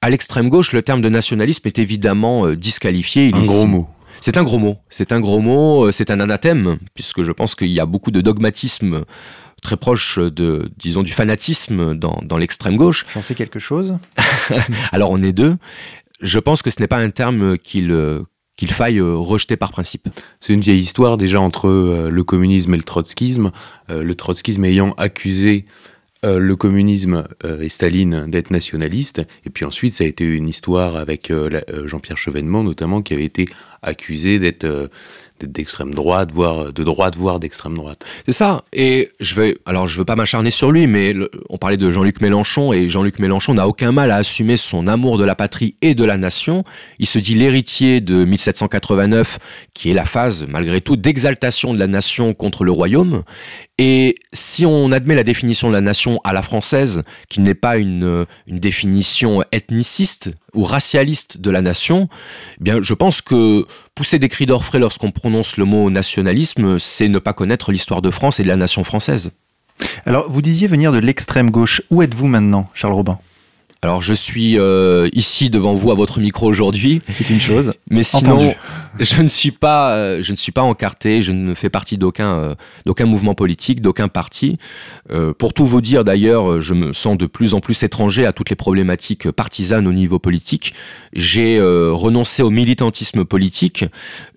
[0.00, 3.30] À l'extrême gauche, le terme de nationalisme est évidemment disqualifié.
[3.32, 3.88] un gros mot.
[4.20, 4.76] C'est un gros mot.
[4.90, 5.90] C'est un gros mot.
[5.92, 9.04] C'est un anathème, puisque je pense qu'il y a beaucoup de dogmatisme
[9.62, 13.06] très proche de, disons, du fanatisme dans, dans l'extrême gauche.
[13.12, 13.96] J'en sais quelque chose?
[14.92, 15.56] Alors on est deux.
[16.20, 17.90] Je pense que ce n'est pas un terme qu'il
[18.56, 20.08] qu'il faille rejeter par principe.
[20.40, 23.50] C'est une vieille histoire déjà entre euh, le communisme et le trotskisme.
[23.90, 25.64] Euh, le trotskisme ayant accusé
[26.24, 27.24] euh, le communisme
[27.60, 31.30] et Staline d'être nationaliste, et puis ensuite ça a été une histoire avec
[31.84, 33.44] Jean-Pierre Chevènement notamment qui avait été
[33.82, 34.90] accusé d'être
[35.42, 38.04] d'extrême droite, voire de droite, voire d'extrême droite.
[38.24, 38.62] C'est ça.
[38.72, 41.12] Et je vais, alors je veux pas m'acharner sur lui, mais
[41.48, 45.18] on parlait de Jean-Luc Mélenchon et Jean-Luc Mélenchon n'a aucun mal à assumer son amour
[45.18, 46.64] de la patrie et de la nation.
[46.98, 49.38] Il se dit l'héritier de 1789,
[49.74, 53.22] qui est la phase, malgré tout, d'exaltation de la nation contre le royaume.
[53.78, 57.76] Et si on admet la définition de la nation à la française, qui n'est pas
[57.76, 62.08] une, une définition ethniciste ou racialiste de la nation,
[62.60, 67.08] eh bien, je pense que pousser des cris d'orfraie lorsqu'on prononce le mot nationalisme, c'est
[67.08, 69.32] ne pas connaître l'histoire de France et de la nation française.
[70.06, 71.82] Alors, vous disiez venir de l'extrême gauche.
[71.90, 73.18] Où êtes-vous maintenant, Charles Robin?
[73.84, 77.02] Alors je suis euh, ici devant vous à votre micro aujourd'hui.
[77.12, 77.74] C'est une chose.
[77.90, 78.54] Mais sinon,
[78.98, 81.20] je ne suis pas, euh, je ne suis pas encarté.
[81.20, 82.54] Je ne fais partie d'aucun, euh,
[82.86, 84.56] d'aucun mouvement politique, d'aucun parti.
[85.38, 88.48] pour tout vous dire, d'ailleurs, je me sens de plus en plus étranger à toutes
[88.48, 90.72] les problématiques partisanes au niveau politique.
[91.12, 93.84] J'ai renoncé au militantisme politique.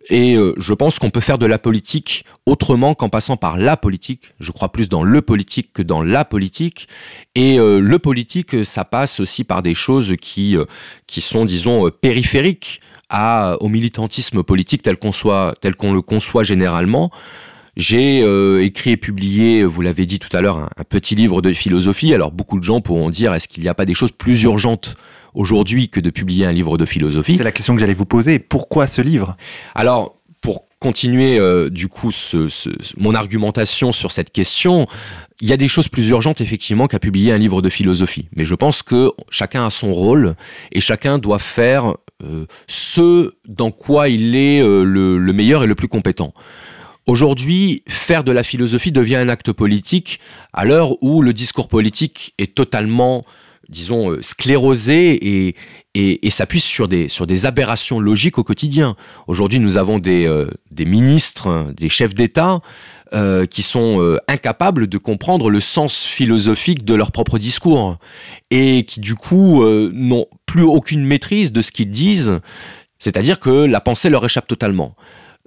[0.09, 3.77] Et euh, je pense qu'on peut faire de la politique autrement qu'en passant par la
[3.77, 4.31] politique.
[4.39, 6.87] Je crois plus dans le politique que dans la politique.
[7.35, 10.65] Et euh, le politique, ça passe aussi par des choses qui, euh,
[11.19, 12.81] sont, disons, périphériques
[13.59, 15.11] au militantisme politique tel qu'on
[15.61, 17.09] tel qu'on le conçoit généralement.
[17.77, 18.19] J'ai
[18.63, 22.13] écrit et publié, vous l'avez dit tout à l'heure, un, petit livre de philosophie.
[22.13, 24.95] Alors beaucoup de gens pourront dire, est-ce qu'il n'y a pas des choses plus urgentes
[25.33, 27.35] aujourd'hui que de publier un livre de philosophie?
[27.35, 28.39] C'est la question que j'allais vous poser.
[28.39, 29.37] Pourquoi ce livre?
[29.75, 32.11] Alors, pour continuer du coup
[32.97, 34.87] mon argumentation sur cette question,
[35.39, 38.27] il y a des choses plus urgentes effectivement qu'à publier un livre de philosophie.
[38.35, 40.35] Mais je pense que chacun a son rôle
[40.71, 45.67] et chacun doit faire euh, ce dans quoi il est euh, le, le meilleur et
[45.67, 46.33] le plus compétent.
[47.07, 50.19] Aujourd'hui, faire de la philosophie devient un acte politique
[50.53, 53.23] à l'heure où le discours politique est totalement
[53.69, 55.55] disons, euh, sclérosé et,
[55.93, 58.95] et, s'appuie sur des, sur des aberrations logiques au quotidien.
[59.27, 62.61] Aujourd'hui, nous avons des, des ministres, des chefs d'État
[63.13, 67.97] euh, qui sont euh, incapables de comprendre le sens philosophique de leur propre discours
[68.51, 72.41] et qui du coup euh, n'ont plus aucune maîtrise de ce qu'ils disent,
[72.99, 74.97] c'est-à-dire que la pensée leur échappe totalement.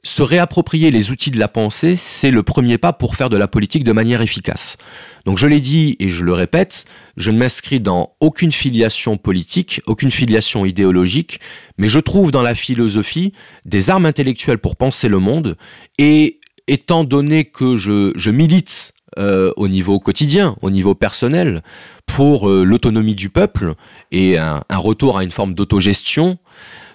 [0.02, 3.48] Se réapproprier les outils de la pensée, c'est le premier pas pour faire de la
[3.48, 4.78] politique de manière efficace.
[5.26, 6.86] Donc je l'ai dit et je le répète,
[7.18, 11.40] je ne m'inscris dans aucune filiation politique, aucune filiation idéologique,
[11.76, 13.34] mais je trouve dans la philosophie
[13.66, 15.58] des armes intellectuelles pour penser le monde
[15.98, 21.62] et étant donné que je, milite euh, au niveau quotidien, au niveau personnel,
[22.06, 23.74] pour euh, l'autonomie du peuple
[24.12, 26.38] et un, retour à une forme d'autogestion,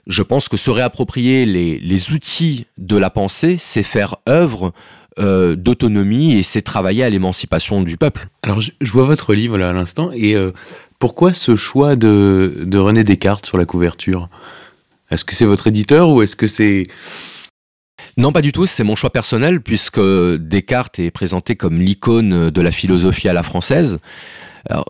[0.07, 4.73] je pense que se réapproprier les, outils de la pensée, c'est faire œuvre
[5.17, 8.27] euh, d'autonomie et c'est travailler à l'émancipation du peuple.
[8.43, 10.35] Alors je, vois votre livre là à l'instant et
[10.99, 14.29] pourquoi ce choix de, de René Descartes sur la couverture?
[15.11, 16.87] Est-ce que c'est votre éditeur ou est-ce que c'est
[18.17, 18.65] non, pas du tout.
[18.65, 23.43] C'est mon choix personnel puisque Descartes est présenté comme l'icône de la philosophie à la
[23.43, 23.97] française.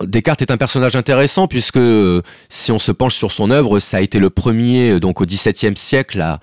[0.02, 1.78] Descartes est un personnage intéressant puisque
[2.48, 5.76] si on se penche sur son œuvre, ça a été le premier, donc au XVIIe
[5.76, 6.38] siècle,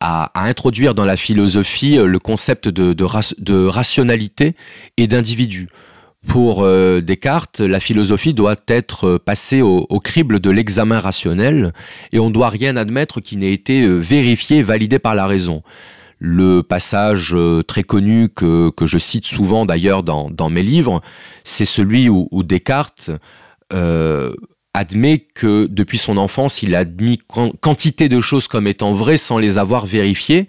[0.00, 4.54] à, introduire dans la philosophie le concept de, rationalité
[4.96, 5.68] et d'individu.
[6.28, 11.72] Pour euh, Descartes, la philosophie doit être passée au, au crible de l'examen rationnel
[12.12, 15.62] et on ne doit rien admettre qui n'ait été euh, vérifié validé par la raison.
[16.18, 21.02] Le passage euh, très connu que, je cite souvent d'ailleurs dans, mes livres,
[21.44, 23.10] c'est celui où, Descartes
[23.72, 24.32] euh,
[24.72, 27.18] admet que depuis son enfance, il a admis
[27.60, 30.46] quantité de choses comme étant vraies sans les avoir vérifiées,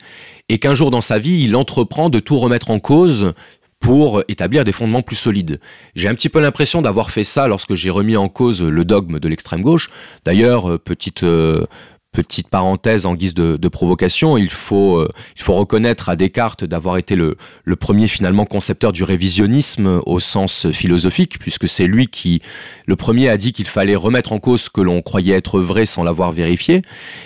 [0.49, 3.34] et qu'un jour dans sa vie, il entreprend de tout remettre en cause
[3.80, 5.60] pour établir des fondements plus solides.
[5.95, 9.19] J'ai un petit peu l'impression d'avoir fait ça lorsque j'ai remis en cause le dogme
[9.19, 9.89] de l'extrême gauche.
[10.25, 10.77] D'ailleurs,
[11.23, 11.67] euh,
[12.12, 16.98] petite parenthèse en guise de, provocation, il faut, euh, il faut reconnaître à Descartes d'avoir
[16.98, 17.38] été le,
[17.80, 22.41] premier finalement concepteur du révisionnisme au sens philosophique, puisque c'est lui qui,
[22.88, 25.86] le premier, a dit qu'il fallait remettre en cause ce que l'on croyait être vrai
[25.86, 26.82] sans l'avoir vérifié.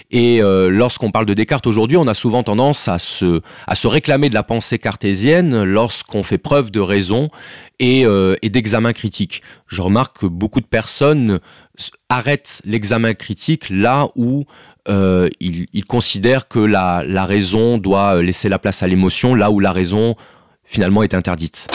[0.09, 3.87] Et euh, lorsqu'on parle de Descartes aujourd'hui, on a souvent tendance à se, à se
[3.87, 7.29] réclamer de la pensée cartésienne lorsqu'on fait preuve de raison
[7.79, 9.41] et, euh, et d'examen critique.
[9.67, 11.39] Je remarque que beaucoup de personnes
[12.09, 14.45] arrêtent l'examen critique là où
[14.89, 19.71] euh, il, considère que la, raison doit laisser la place à l'émotion, là où la
[19.71, 20.15] raison
[20.63, 21.67] finalement est interdite.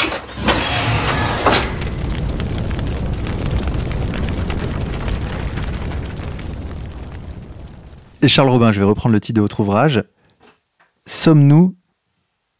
[8.23, 10.03] Et Charles Robin, je vais reprendre le titre de votre ouvrage.
[11.07, 11.77] Sommes-nous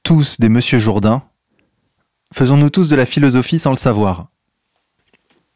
[0.05, 1.23] tous des Monsieur Jourdain?
[2.33, 4.29] Faisons-nous tous de la philosophie sans le savoir?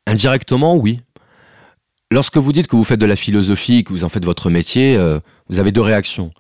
[0.06, 0.98] Indirectement, oui.
[2.12, 4.96] Lorsque vous dites que vous faites de la philosophie, que vous en faites votre métier,
[4.96, 6.32] euh, vous avez deux réactions.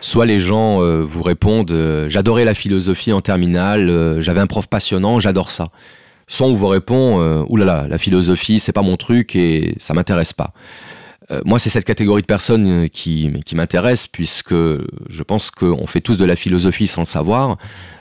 [0.00, 4.66] Soit les gens euh, vous répondent euh, j'adorais la philosophie en terminale, j'avais un prof
[4.68, 5.68] passionnant, j'adore ça.
[6.28, 10.52] Soit on vous répond oulala, la philosophie c'est pas mon truc et ça m'intéresse pas.
[11.44, 16.16] moi, c'est cette catégorie de personnes qui, qui m'intéresse puisque je pense qu'on fait tous
[16.16, 17.56] de la philosophie sans le savoir.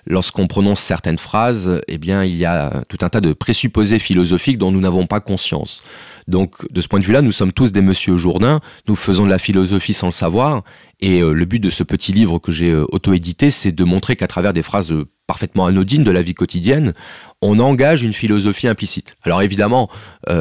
[0.05, 4.57] Lorsqu'on prononce certaines phrases, eh bien, il y a tout un tas de présupposés philosophiques
[4.57, 5.83] dont nous n'avons pas conscience.
[6.27, 8.59] Donc, de ce point de vue-là, nous sommes tous des Monsieur Jourdain.
[8.87, 10.63] Nous faisons de la philosophie sans le savoir.
[10.99, 14.15] Et euh, le but de ce petit livre que j'ai euh, auto-édité, c'est de montrer
[14.15, 16.93] qu'à travers des phrases euh, parfaitement anodines de la vie quotidienne,
[17.41, 19.15] on engage une philosophie implicite.
[19.23, 19.89] Alors évidemment,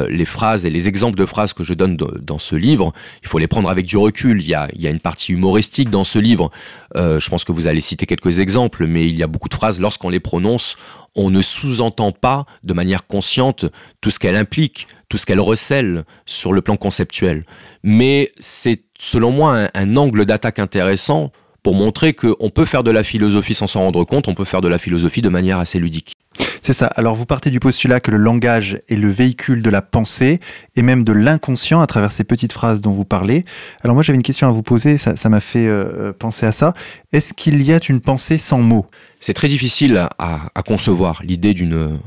[0.09, 3.37] les phrases et les exemples de phrases que je donne dans ce livre, il faut
[3.37, 4.41] les prendre avec du recul.
[4.41, 6.51] Il y a, il y a une partie humoristique dans ce livre.
[6.95, 9.81] je pense que vous allez citer quelques exemples, mais il y a beaucoup de phrases,
[9.81, 10.77] lorsqu'on les prononce,
[11.15, 13.65] on ne sous-entend pas de manière consciente
[13.99, 17.45] tout ce qu'elle implique, tout ce qu'elle recèle sur le plan conceptuel.
[17.83, 21.31] Mais c'est selon moi un, angle d'attaque intéressant
[21.63, 24.61] pour montrer qu'on peut faire de la philosophie sans s'en rendre compte, on peut faire
[24.61, 26.13] de la philosophie de manière assez ludique.
[26.61, 26.87] C'est ça.
[26.87, 30.39] Alors vous partez du postulat que le langage est le véhicule de la pensée
[30.75, 33.45] et même de l'inconscient à travers ces petites phrases dont vous parlez.
[33.83, 36.73] Alors moi j'avais une question à vous poser, ça m'a fait euh, penser à ça.
[37.11, 38.85] Est-ce qu'il y a une pensée sans mots?
[39.19, 41.99] C'est très difficile à, concevoir l'idée d'une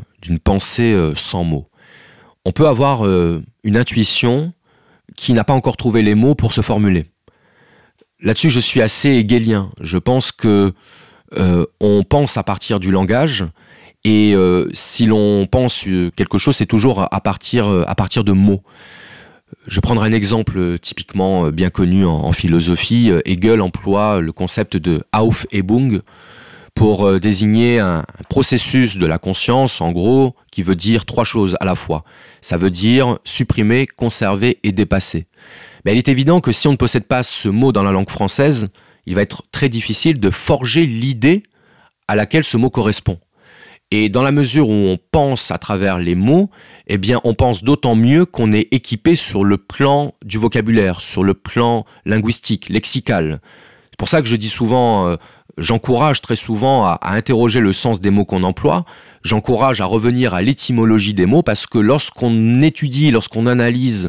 [0.42, 1.69] pensée euh, sans mots.
[2.44, 4.52] On peut avoir euh, une intuition
[5.16, 7.06] qui n'a pas encore trouvé les mots pour se formuler.
[8.20, 9.70] Là-dessus, je suis assez hegelien.
[9.80, 10.72] Je pense que
[11.80, 13.46] on pense à partir du langage
[14.04, 18.24] et euh, si l'on pense euh, quelque chose, c'est toujours à partir, euh, à partir
[18.24, 18.62] de mots.
[19.66, 23.10] Je prendrai un exemple typiquement bien connu en, philosophie.
[23.24, 26.00] Hegel emploie le concept de Aufhebung
[26.74, 31.64] pour désigner un processus de la conscience, en gros, qui veut dire trois choses à
[31.64, 32.04] la fois.
[32.40, 35.26] Ça veut dire supprimer, conserver et dépasser.
[35.84, 38.10] Mais il est évident que si on ne possède pas ce mot dans la langue
[38.10, 38.68] française,
[39.06, 41.42] il va être très difficile de forger l'idée
[42.08, 43.18] à laquelle ce mot correspond.
[43.92, 46.48] Et dans la mesure où on pense à travers les mots,
[46.86, 51.24] eh bien, on pense d'autant mieux qu'on est équipé sur le plan du vocabulaire, sur
[51.24, 53.40] le plan linguistique, lexical.
[54.00, 55.16] Pour ça que je dis souvent, euh,
[55.58, 58.86] j'encourage très souvent à, interroger le sens des mots qu'on emploie.
[59.24, 64.08] J'encourage à revenir à l'étymologie des mots parce que lorsqu'on étudie, lorsqu'on analyse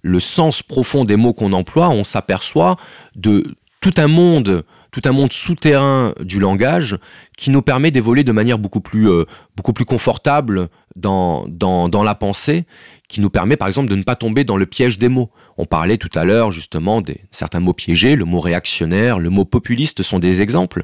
[0.00, 2.76] le sens profond des mots qu'on emploie, on s'aperçoit
[3.16, 3.42] de
[3.80, 6.98] tout un monde tout un monde souterrain du langage
[7.38, 9.24] qui nous permet d'évoluer de manière beaucoup plus, euh,
[9.56, 12.66] beaucoup plus confortable dans, dans, dans, la pensée,
[13.08, 15.30] qui nous permet par exemple de ne pas tomber dans le piège des mots.
[15.56, 19.46] On parlait tout à l'heure justement des certains mots piégés, le mot réactionnaire, le mot
[19.46, 20.82] populiste sont des exemples.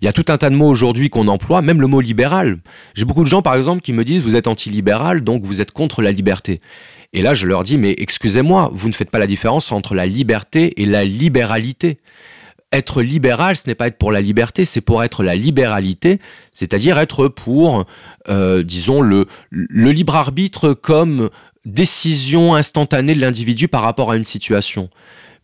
[0.00, 2.58] Il y a tout un tas de mots aujourd'hui qu'on emploie, même le mot libéral.
[2.94, 5.72] J'ai beaucoup de gens par exemple qui me disent vous êtes anti-libéral, donc vous êtes
[5.72, 6.60] contre la liberté.
[7.12, 10.06] Et là, je leur dis, mais excusez-moi, vous ne faites pas la différence entre la
[10.06, 11.98] liberté et la libéralité
[12.72, 16.18] être libéral, ce n'est pas être pour la liberté, c'est pour être la libéralité,
[16.52, 17.84] c'est-à-dire être pour,
[18.28, 21.30] euh, disons, le, le libre arbitre comme
[21.64, 24.90] décision instantanée de l'individu par rapport à une situation.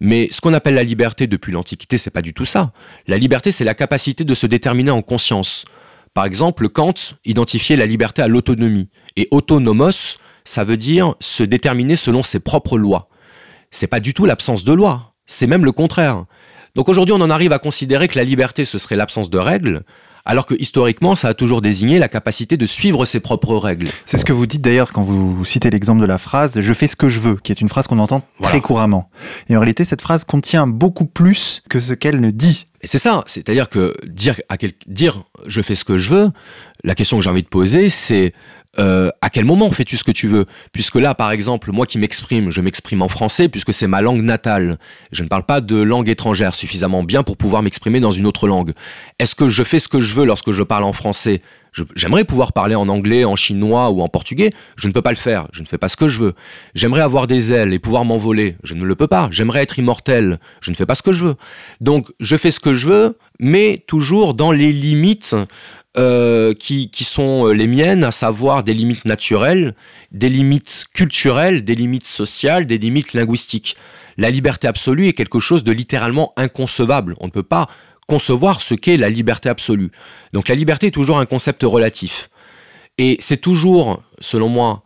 [0.01, 2.73] Mais ce qu'on appelle la liberté depuis l'Antiquité, c'est pas du tout ça.
[3.07, 5.65] La liberté, c'est la capacité de se déterminer en conscience.
[6.15, 8.89] Par exemple, Kant identifiait la liberté à l'autonomie.
[9.17, 13.09] Et autonomos, ça veut dire se déterminer selon ses propres lois.
[13.71, 15.15] C'est pas du tout l'absence de loi.
[15.27, 16.25] C'est même le contraire.
[16.75, 19.83] Donc aujourd'hui, on en arrive à considérer que la liberté, ce serait l'absence de règles,
[20.25, 23.89] alors que historiquement, ça a toujours désigné la capacité de suivre ses propres règles.
[24.05, 26.87] C'est ce que vous dites d'ailleurs quand vous citez l'exemple de la phrase⁇ Je fais
[26.87, 29.11] ce que je veux⁇ qui est une phrase qu'on entend très couramment.
[29.49, 32.67] Et en réalité, cette phrase contient beaucoup plus que ce qu'elle ne dit.
[32.83, 36.31] Et c'est ça, c'est-à-dire que dire, à quel, dire je fais ce que je veux,
[36.85, 38.33] la question que j'ai envie de poser, c'est
[38.79, 40.45] euh, à quel moment fais-tu ce que tu veux?
[40.73, 44.23] Puisque là, par exemple, moi qui m'exprime, je m'exprime en français puisque c'est ma langue
[44.23, 44.79] natale.
[45.13, 48.47] Je ne parle pas de langue étrangère suffisamment bien pour pouvoir m'exprimer dans une autre
[48.47, 48.73] langue.
[49.19, 51.41] Est-ce que je fais ce que je veux lorsque je parle en français?
[51.95, 54.51] J'aimerais pouvoir parler en anglais, en chinois ou en portugais.
[54.77, 55.49] Je ne peux pas le faire.
[55.53, 56.35] Je ne fais pas ce que je veux.
[56.75, 58.57] J'aimerais avoir des ailes et pouvoir m'envoler.
[58.65, 59.29] Je ne le peux pas.
[59.31, 60.39] J'aimerais être immortel.
[60.61, 61.37] Je ne fais pas ce que je veux.
[61.81, 65.37] Donc, je fais ce que je veux, mais toujours dans les limites
[65.99, 69.75] euh, qui, sont euh, les miennes, à savoir des limites naturelles,
[70.13, 73.77] des limites culturelles, des limites sociales, des limites linguistiques.
[74.17, 77.17] La liberté absolue est quelque chose de littéralement inconcevable.
[77.21, 77.67] On ne peut pas
[78.07, 79.91] concevoir ce qu'est la liberté absolue.
[80.33, 82.31] Donc la liberté est toujours un concept relatif.
[82.97, 84.85] Et c'est toujours, selon moi,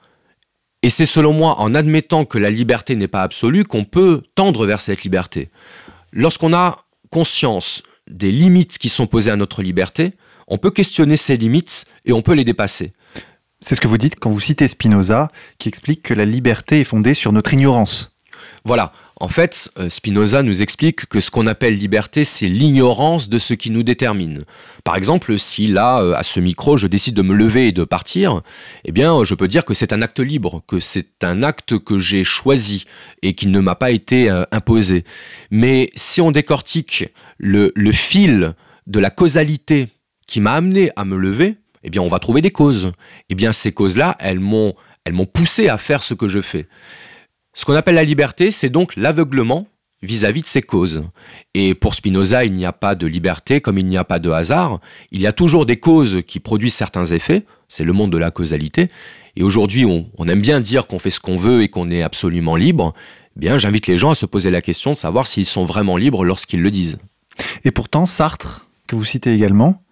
[0.82, 4.66] et c'est selon moi en admettant que la liberté n'est pas absolue qu'on peut tendre
[4.66, 5.50] vers cette liberté.
[6.12, 10.12] Lorsqu'on a conscience des limites qui sont posées à notre liberté,
[10.48, 12.92] on peut questionner ces limites et on peut les dépasser.
[13.60, 16.84] C'est ce que vous dites quand vous citez Spinoza, qui explique que la liberté est
[16.84, 18.12] fondée sur notre ignorance.
[18.64, 18.92] Voilà.
[19.20, 23.54] En fait, euh, Spinoza nous explique que ce qu'on appelle liberté, c'est l'ignorance de ce
[23.54, 24.40] qui nous détermine.
[24.82, 27.84] Par exemple, si là, euh, à ce micro, je décide de me lever et de
[27.84, 28.40] partir,
[28.84, 31.98] eh bien, je peux dire que c'est un acte libre, que c'est un acte que
[31.98, 32.84] j'ai choisi
[33.22, 35.04] et qui ne m'a pas été euh, imposé.
[35.52, 38.54] Mais si on décortique le, le fil
[38.88, 39.88] de la causalité
[40.32, 42.92] qui m'a amené à me lever, eh bien, on va trouver des causes.
[43.28, 44.72] Eh bien, ces causes-là, elles m'ont,
[45.04, 46.68] elles m'ont poussé à faire ce que je fais.
[47.52, 49.66] Ce qu'on appelle la liberté, c'est donc l'aveuglement
[50.00, 51.02] vis-à-vis de ces causes.
[51.52, 54.30] Et pour Spinoza, il n'y a pas de liberté comme il n'y a pas de
[54.30, 54.78] hasard.
[55.10, 57.44] Il y a toujours des causes qui produisent certains effets.
[57.68, 58.88] C'est le monde de la causalité.
[59.36, 62.00] Et aujourd'hui, on, on, aime bien dire qu'on fait ce qu'on veut et qu'on est
[62.00, 62.94] absolument libre.
[63.36, 65.98] Eh bien, j'invite les gens à se poser la question de savoir s'ils sont vraiment
[65.98, 66.96] libres lorsqu'ils le disent.
[67.64, 69.82] Et pourtant, Sartre, que vous citez également,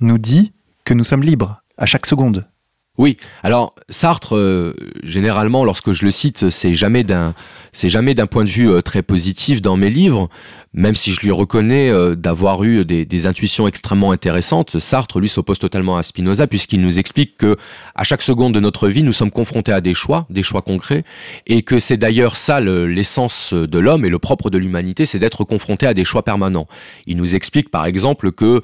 [0.00, 0.52] nous dit
[0.84, 2.46] que nous sommes libres à chaque seconde.
[2.98, 7.34] Oui, alors Sartre, euh, généralement, lorsque je le cite, c'est jamais d'un,
[7.72, 10.30] c'est jamais d'un point de vue euh, très positif dans mes livres,
[10.72, 14.78] même si je lui reconnais euh, d'avoir eu des, des, intuitions extrêmement intéressantes.
[14.78, 17.56] Sartre, lui, s'oppose totalement à Spinoza puisqu'il nous explique que
[17.94, 21.04] à chaque seconde de notre vie, nous sommes confrontés à des choix, des choix concrets,
[21.46, 25.44] et que c'est d'ailleurs ça l'essence de l'homme et le propre de l'humanité, c'est d'être
[25.44, 26.66] confronté à des choix permanents.
[27.06, 28.62] Il nous explique, par exemple, que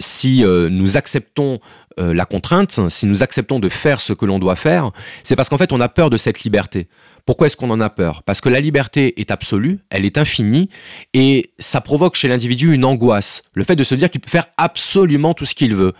[0.00, 1.60] si nous acceptons
[1.98, 4.90] euh, la contrainte, si nous acceptons de faire ce que l'on doit faire,
[5.22, 6.88] c'est parce qu'en fait on a peur de cette liberté.
[7.26, 8.22] Pourquoi est-ce qu'on en a peur?
[8.22, 10.68] Parce que la liberté est absolue, elle est infinie,
[11.14, 14.46] et ça provoque chez l'individu une angoisse, le fait de se dire qu'il peut faire
[14.58, 15.94] absolument tout ce qu'il veut.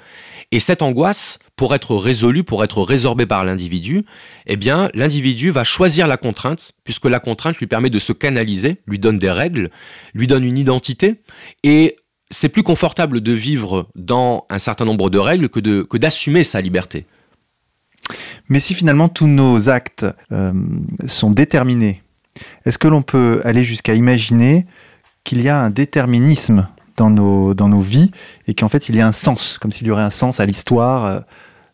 [0.53, 4.05] Et cette angoisse, pour être résolue, pour être résorbée par l'individu,
[4.47, 8.77] eh bien, l'individu va choisir la contrainte, puisque la contrainte lui permet de se canaliser,
[8.87, 9.71] lui donne des règles,
[10.13, 11.17] lui donne une identité,
[11.63, 11.97] et
[12.31, 16.61] c'est plus confortable de vivre dans un certain nombre de règles que d'assumer que sa
[16.61, 17.07] liberté.
[18.49, 20.53] Mais si finalement tous nos actes euh,
[21.07, 22.03] sont déterminés,
[22.65, 24.67] est-ce que l'on peut aller jusqu'à imaginer
[25.23, 28.11] qu'il y a un déterminisme dans nos, dans nos vies
[28.47, 30.47] et qu'en fait il y a un sens, comme s'il y aurait un sens à
[30.47, 31.21] l'histoire euh,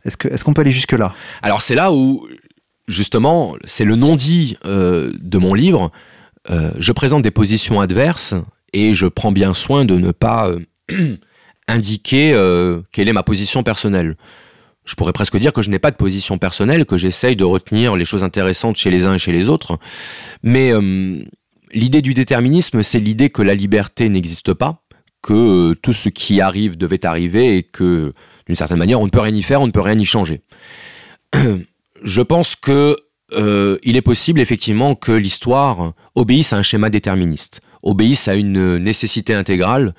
[0.04, 1.14] Est-ce qu'on est qu'on peut aller jusque-là?
[1.42, 2.26] Alors c'est là où,
[2.86, 5.90] justement, c'est le non-dit euh, de mon livre.
[6.48, 8.34] je présente des positions adverses
[8.72, 11.16] et je prends bien soin de ne pas euh,
[11.68, 14.16] indiquer euh, quelle est ma position personnelle.
[14.84, 17.96] Je pourrais presque dire que je n'ai pas de position personnelle, que j'essaye de retenir
[17.96, 19.78] les choses intéressantes chez les uns et chez les autres.
[20.42, 21.22] Mais euh,
[21.72, 24.82] l'idée du déterminisme, c'est l'idée que la liberté n'existe pas,
[25.22, 28.14] que tout ce qui arrive devait arriver et que,
[28.46, 30.42] d'une certaine manière, on ne peut rien y faire, on ne peut rien y changer.
[32.02, 32.96] Je pense que
[33.32, 39.94] est possible effectivement que l'histoire obéisse à un schéma déterministe obéissent à une nécessité intégrale.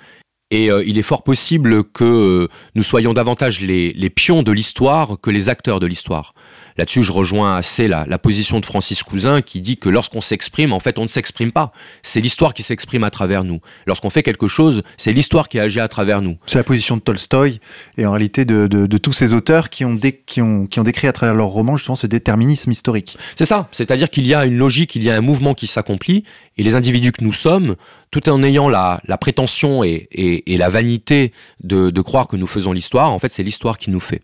[0.52, 4.52] Et euh, il est fort possible que euh, nous soyons davantage les, les pions de
[4.52, 6.34] l'histoire que les acteurs de l'histoire.
[6.82, 10.74] Là-dessus, je rejoins assez la, la, position de Francis Cousin qui dit que lorsqu'on s'exprime,
[10.74, 11.72] en fait, on ne s'exprime pas.
[12.02, 13.60] C'est l'histoire qui s'exprime à travers nous.
[13.86, 16.38] Lorsqu'on fait quelque chose, c'est l'histoire qui agit à travers nous.
[16.48, 17.60] C'est la position de Tolstoï
[18.00, 20.80] et en réalité de, de, de tous ces auteurs qui ont, dé, qui, ont, qui
[20.80, 23.16] ont décrit à travers leurs romans justement ce déterminisme historique.
[23.36, 23.68] C'est ça.
[23.72, 26.24] C'est-à-dire qu'il y a une logique, il y a un mouvement qui s'accomplit
[26.58, 27.76] et les individus que nous sommes,
[28.10, 31.32] tout en ayant la, la prétention et, et, et, la vanité
[31.64, 34.22] de, de croire que nous faisons l'histoire, en fait, c'est l'histoire qui nous fait.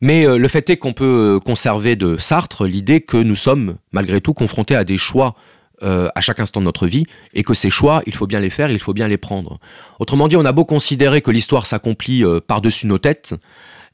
[0.00, 3.76] Mais euh, le fait est qu'on peut euh, conserver de Sartre l'idée que nous sommes
[3.92, 5.34] malgré tout confrontés à des choix
[5.82, 8.50] euh, à chaque instant de notre vie et que ces choix, il faut bien les
[8.50, 9.58] faire, il faut bien les prendre.
[9.98, 13.34] Autrement dit, on a beau considérer que l'histoire s'accomplit par-dessus nos têtes,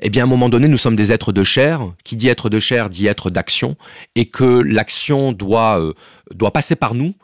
[0.00, 1.80] eh bien à un moment donné, nous sommes des êtres de chair.
[2.04, 3.76] Qui dit être de chair dit être d'action
[4.14, 5.80] et que l'action doit,
[6.34, 7.14] doit passer par nous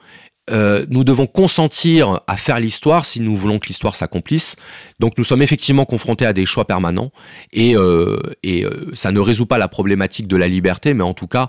[0.50, 4.56] euh, nous devons consentir à faire l'histoire si nous voulons que l'histoire s'accomplisse.
[4.98, 7.12] Donc nous sommes effectivement confrontés à des choix permanents
[7.52, 11.28] et, euh, euh, ça ne résout pas la problématique de la liberté, mais en tout
[11.28, 11.48] cas,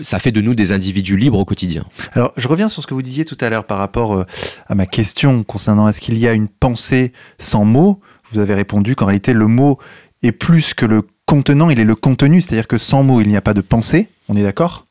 [0.00, 1.84] ça fait de nous des individus libres au quotidien.
[2.12, 4.24] Alors je reviens sur ce que vous disiez tout à l'heure par rapport
[4.66, 8.00] à ma question concernant est-ce qu'il y a une pensée sans mots?
[8.32, 9.78] Vous avez répondu qu'en réalité le mot
[10.22, 13.36] est plus que le contenant, il est le contenu, c'est-à-dire que sans mots il n'y
[13.36, 14.85] a pas de pensée, on est d'accord?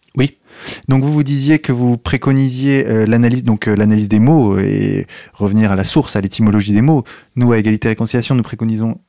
[0.88, 5.08] Donc vous vous disiez que vous préconisiez euh, l'analyse donc euh, l'analyse des mots et
[5.34, 7.04] revenir à la source, à l'étymologie des mots.
[7.36, 9.00] Nous à égalité et réconciliation, nous préconisons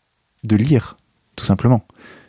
[0.45, 0.97] de lire
[1.37, 1.83] tout simplement.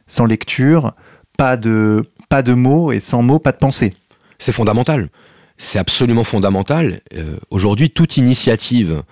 [0.08, 0.94] Sans lecture,
[1.38, 3.94] pas de pas de mots et sans mots, pas de pensée.
[4.38, 5.10] C'est fondamental.
[5.58, 7.02] C'est absolument fondamental.
[7.16, 9.04] Euh, Aujourd'hui, toute initiative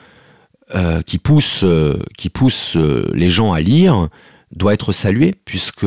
[1.06, 1.64] qui pousse
[2.18, 4.10] qui pousse les gens à lire
[4.51, 5.86] doit être saluée puisque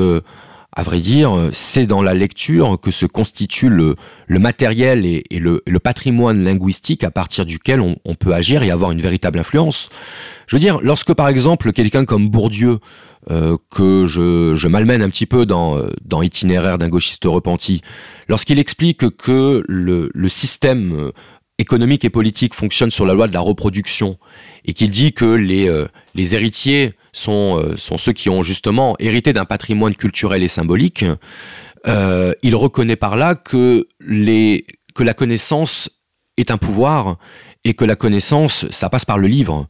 [0.75, 3.97] à vrai dire, c'est dans la lecture que se constitue le,
[4.29, 9.39] matériel et, le, patrimoine linguistique à partir duquel on, peut agir et avoir une véritable
[9.39, 9.89] influence.
[10.47, 12.79] Je veux dire, lorsque par exemple quelqu'un comme Bourdieu,
[13.31, 17.81] euh, que je, malmène un petit peu dans, dans Itinéraire d'un gauchiste repenti,
[18.29, 21.13] lorsqu'il explique que le système
[21.59, 24.17] économique et politique fonctionne sur la loi de la reproduction
[24.65, 28.95] et qu'il dit que les, euh, les héritiers sont, euh, sont ceux qui ont justement
[29.01, 31.05] hérité d'un patrimoine culturel et symbolique,
[31.87, 35.91] euh, il reconnaît par là que, les, que la connaissance
[36.37, 37.17] est un pouvoir
[37.65, 39.67] et que la connaissance, ça passe par le livre.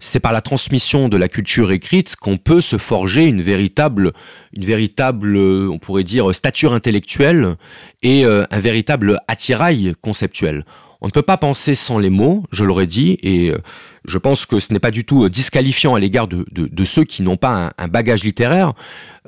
[0.00, 4.12] C'est par la transmission de la culture écrite qu'on peut se forger une véritable,
[4.52, 7.56] une véritable, on pourrait dire, stature intellectuelle
[8.02, 10.64] et un véritable attirail conceptuel.
[11.00, 13.58] On ne peut pas penser sans les mots, je l'aurais dit, et euh,
[14.04, 16.44] je pense que ce n'est pas du tout euh, disqualifiant à l'égard de,
[16.84, 18.72] ceux qui n'ont pas un, bagage littéraire.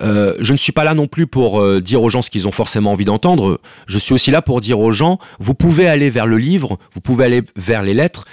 [0.00, 2.52] Euh, je ne suis pas là non plus pour dire aux gens ce qu'ils ont
[2.52, 3.60] forcément envie d'entendre.
[3.86, 7.00] Je suis aussi là pour dire aux gens, vous pouvez aller vers le livre, vous
[7.00, 8.24] pouvez aller vers les lettres,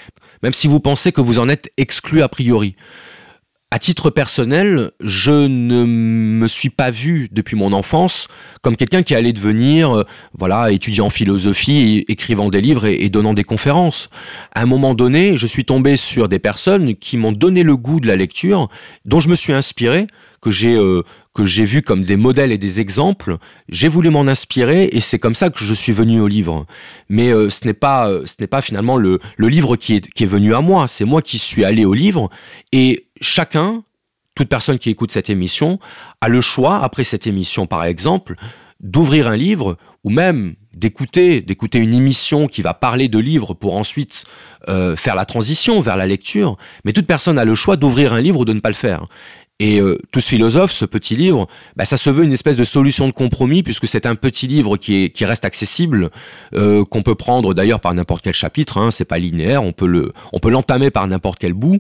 [0.41, 2.75] même si vous pensez que vous en êtes exclu a priori.
[3.70, 8.30] À titre personnel, je ne me suis pas vu depuis mon enfance
[8.61, 10.03] comme quelqu'un qui allait devenir, euh,
[10.38, 14.09] voilà, étudiant en philosophie, écrivant des livres et, donnant des conférences.
[14.53, 17.99] À un moment donné, je suis tombé sur des personnes qui m'ont donné le goût
[17.99, 18.70] de la lecture,
[19.03, 20.07] dont je me suis inspiré,
[20.47, 23.37] que j'ai euh, que j'ai vu comme des modèles et des exemples.
[23.69, 26.65] J'ai voulu m'en inspirer et c'est comme ça que je suis venu au livre.
[27.09, 30.23] Mais euh, ce n'est pas ce n'est pas finalement le, le livre qui est qui
[30.23, 30.87] est venu à moi.
[30.87, 32.29] C'est moi qui suis allé au livre
[32.71, 33.83] et chacun,
[34.35, 35.79] toute personne qui écoute cette émission,
[36.21, 38.35] a le choix, après cette émission par exemple,
[38.79, 43.75] d'ouvrir un livre ou même d'écouter d'écouter une émission qui va parler de livres pour
[43.75, 44.25] ensuite
[44.69, 46.55] euh, faire la transition vers la lecture.
[46.85, 49.07] Mais toute personne a le choix d'ouvrir un livre ou de ne pas le faire.
[49.59, 52.63] Et euh, tout ce philosophe, ce petit livre, bah, ça se veut une espèce de
[52.63, 56.11] solution de compromis puisque c'est un petit livre qui, est, qui reste accessible,
[56.53, 58.77] euh, qu'on peut prendre d'ailleurs par n'importe quel chapitre.
[58.77, 61.79] Hein, c'est pas linéaire, on peut le, on peut l'entamer par n'importe quel bout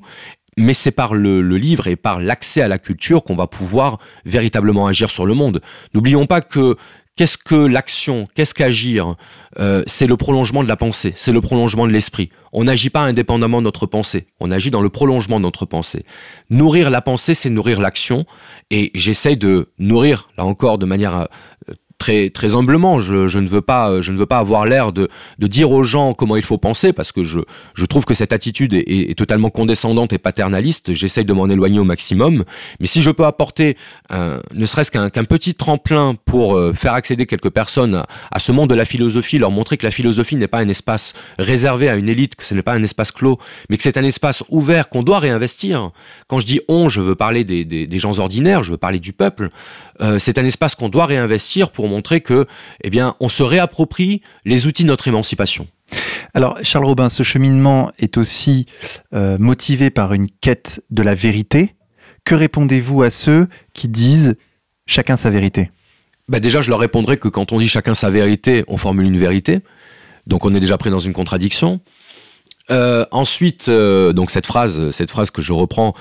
[0.57, 4.87] mais c'est par le, livre et par l'accès à la culture qu'on va pouvoir véritablement
[4.87, 5.61] agir sur le monde.
[5.93, 6.75] N'oublions pas que
[7.17, 9.15] qu'est-ce que l'action, qu'est-ce qu'agir
[9.59, 12.29] euh, C'est le prolongement de la pensée, c'est le prolongement de l'esprit.
[12.53, 16.05] On n'agit pas indépendamment de notre pensée, on agit dans le prolongement de notre pensée.
[16.49, 18.25] Nourrir la pensée, c'est nourrir l'action,
[18.71, 21.27] et j'essaye de nourrir, là encore, de manière
[21.69, 22.99] euh, très très humblement.
[22.99, 25.83] Je, je, ne veux pas je ne veux pas avoir l'air de, de dire aux
[25.83, 27.39] gens comment il faut penser parce que je,
[27.75, 30.93] je trouve que cette attitude est, totalement condescendante et paternaliste.
[30.93, 32.43] J'essaye de m'en éloigner au maximum.
[32.79, 33.77] Mais si je peux apporter
[34.11, 38.75] ne serait-ce qu'un petit tremplin pour euh, faire accéder quelques personnes à, ce monde de
[38.75, 42.35] la philosophie, leur montrer que la philosophie n'est pas un espace réservé à une élite,
[42.35, 43.37] que ce n'est pas un espace clos,
[43.69, 45.91] mais que c'est un espace ouvert qu'on doit réinvestir.
[46.27, 48.99] Quand je dis on, je veux parler des, des, des gens ordinaires, je veux parler
[48.99, 49.49] du peuple.
[50.01, 52.45] Euh, c'est un espace qu'on doit réinvestir pour montrer que,
[52.83, 55.67] eh bien, on se réapproprie les outils de notre émancipation.
[56.33, 58.65] Alors, Charles Robin, ce cheminement est aussi
[59.13, 61.75] euh, motivé par une quête de la vérité.
[62.25, 64.35] Que répondez-vous à ceux qui disent
[64.85, 65.71] chacun sa vérité?
[66.27, 69.17] Bah Déjà, je leur répondrai que quand on dit chacun sa vérité, on formule une
[69.17, 69.61] vérité.
[70.25, 71.79] Donc on est déjà pris dans une contradiction.
[72.69, 75.93] Euh, ensuite, euh, donc cette phrase, cette phrase que je reprends,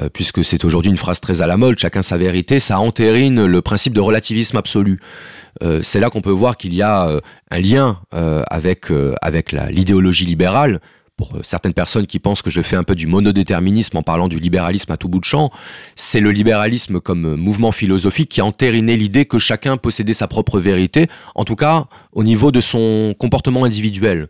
[0.00, 3.44] euh, puisque c'est aujourd'hui une phrase très à la mode, chacun sa vérité, ça entérine
[3.44, 5.00] le principe de relativisme absolu.
[5.82, 7.20] c'est là qu'on peut voir qu'il y a
[7.50, 8.86] un lien avec
[9.22, 10.80] avec l'idéologie libérale.
[11.16, 14.40] Pour certaines personnes qui pensent que je fais un peu du monodéterminisme en parlant du
[14.40, 15.52] libéralisme à tout bout de champ,
[15.94, 20.58] c'est le libéralisme comme mouvement philosophique qui a entériné l'idée que chacun possédait sa propre
[20.58, 21.06] vérité,
[21.36, 24.28] en tout cas au niveau de son comportement individuel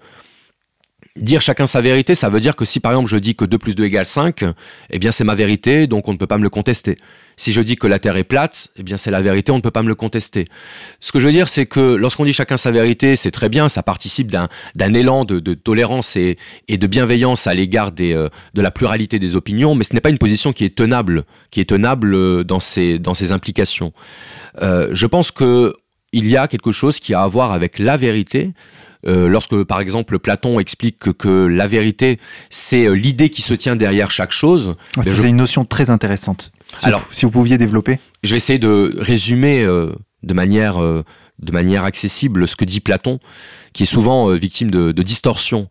[1.17, 3.57] dire chacun sa vérité, ça veut dire que si par exemple je dis que 2
[3.57, 4.45] plus 2 égale 5,
[4.91, 6.99] eh bien c'est ma vérité, donc on ne peut pas me le contester.
[7.37, 9.61] Si je dis que la Terre est plate, eh bien c'est la vérité, on ne
[9.61, 10.47] peut pas me le contester.
[10.99, 13.69] Ce que je veux dire, c'est que lorsqu'on dit chacun sa vérité, c'est très bien,
[13.69, 14.49] ça participe d'un
[14.93, 16.37] élan de, tolérance et,
[16.69, 20.19] de bienveillance à l'égard euh, de la pluralité des opinions, mais ce n'est pas une
[20.19, 23.93] position qui est tenable, qui est tenable euh, dans ses, dans implications.
[24.63, 25.73] Euh, je pense que
[26.13, 28.53] il y a quelque chose qui a à voir avec la vérité,
[29.07, 32.19] euh, lorsque, par exemple, Platon explique que, la vérité,
[32.51, 34.75] c'est euh, l'idée qui se tient derrière chaque chose.
[34.97, 36.53] Ben, c'est une notion très intéressante.
[36.75, 37.99] Si Alors, vous, si vous pouviez développer.
[38.23, 39.93] Je vais essayer de résumer euh,
[40.23, 43.19] de manière de manière accessible ce que dit Platon,
[43.73, 45.69] qui est souvent victime de, de distorsion.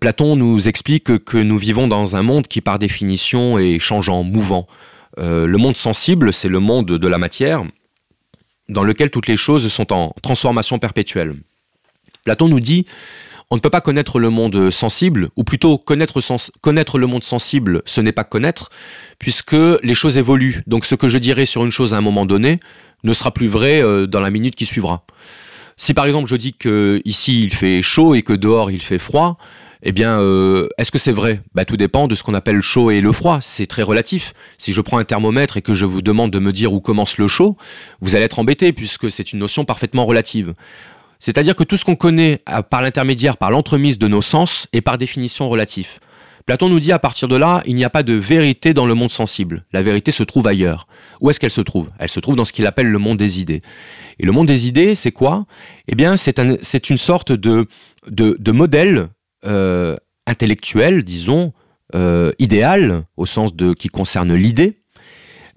[0.00, 4.66] Platon nous explique que nous vivons dans un monde qui, par définition, est changeant, mouvant.
[5.18, 7.64] le monde sensible, c'est le monde de la matière,
[8.68, 11.34] dans lequel toutes les choses sont en transformation perpétuelle.
[12.26, 12.86] Platon nous dit
[13.50, 16.18] on ne peut pas connaître le monde sensible, ou plutôt connaître,
[16.98, 18.70] le monde sensible, ce n'est pas connaître,
[19.20, 19.54] puisque
[19.84, 20.64] les choses évoluent.
[20.66, 22.58] Donc ce que je dirais sur une chose à un moment donné
[23.04, 25.06] ne sera plus vrai euh, dans la minute qui suivra.
[25.76, 28.98] Si par exemple je dis que ici il fait chaud et que dehors il fait
[28.98, 29.38] froid,
[29.84, 31.42] eh bien, euh, est-ce que c'est vrai?
[31.54, 33.38] Bah, Tout dépend de ce qu'on appelle le chaud et le froid.
[33.40, 34.32] C'est très relatif.
[34.58, 37.18] Si je prends un thermomètre et que je vous demande de me dire où commence
[37.18, 37.56] le chaud,
[38.00, 40.54] vous allez être embêté puisque c'est une notion parfaitement relative.
[41.18, 42.40] C'est-à-dire que tout ce qu'on connaît
[42.70, 46.00] par l'intermédiaire, par l'entremise de nos sens, est par définition relatif.
[46.46, 48.94] Platon nous dit à partir de là, il n'y a pas de vérité dans le
[48.94, 49.64] monde sensible.
[49.72, 50.86] La vérité se trouve ailleurs.
[51.20, 51.90] Où est-ce qu'elle se trouve?
[51.98, 53.62] Elle se trouve dans ce qu'il appelle le monde des idées.
[54.20, 55.44] Et le monde des idées, c'est quoi?
[55.88, 56.38] Eh bien, c'est
[56.90, 57.66] une sorte de,
[58.06, 59.08] de, modèle
[59.44, 59.96] euh,
[60.28, 61.52] intellectuel, disons,
[61.96, 64.78] euh, idéal, au sens de qui concerne l'idée,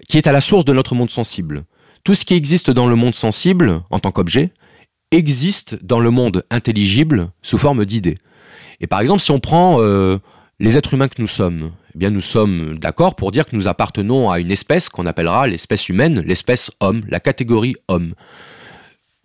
[0.08, 1.66] qui est à la source de notre monde sensible.
[2.02, 4.50] Tout ce qui existe dans le monde sensible, en tant qu'objet,
[5.10, 8.18] existe dans le monde intelligible sous forme d'idées.
[8.80, 10.18] Et par exemple, si on prend euh,
[10.58, 13.68] les êtres humains que nous sommes, eh bien nous sommes d'accord pour dire que nous
[13.68, 18.14] appartenons à une espèce qu'on appellera l'espèce humaine, l'espèce homme, la catégorie homme.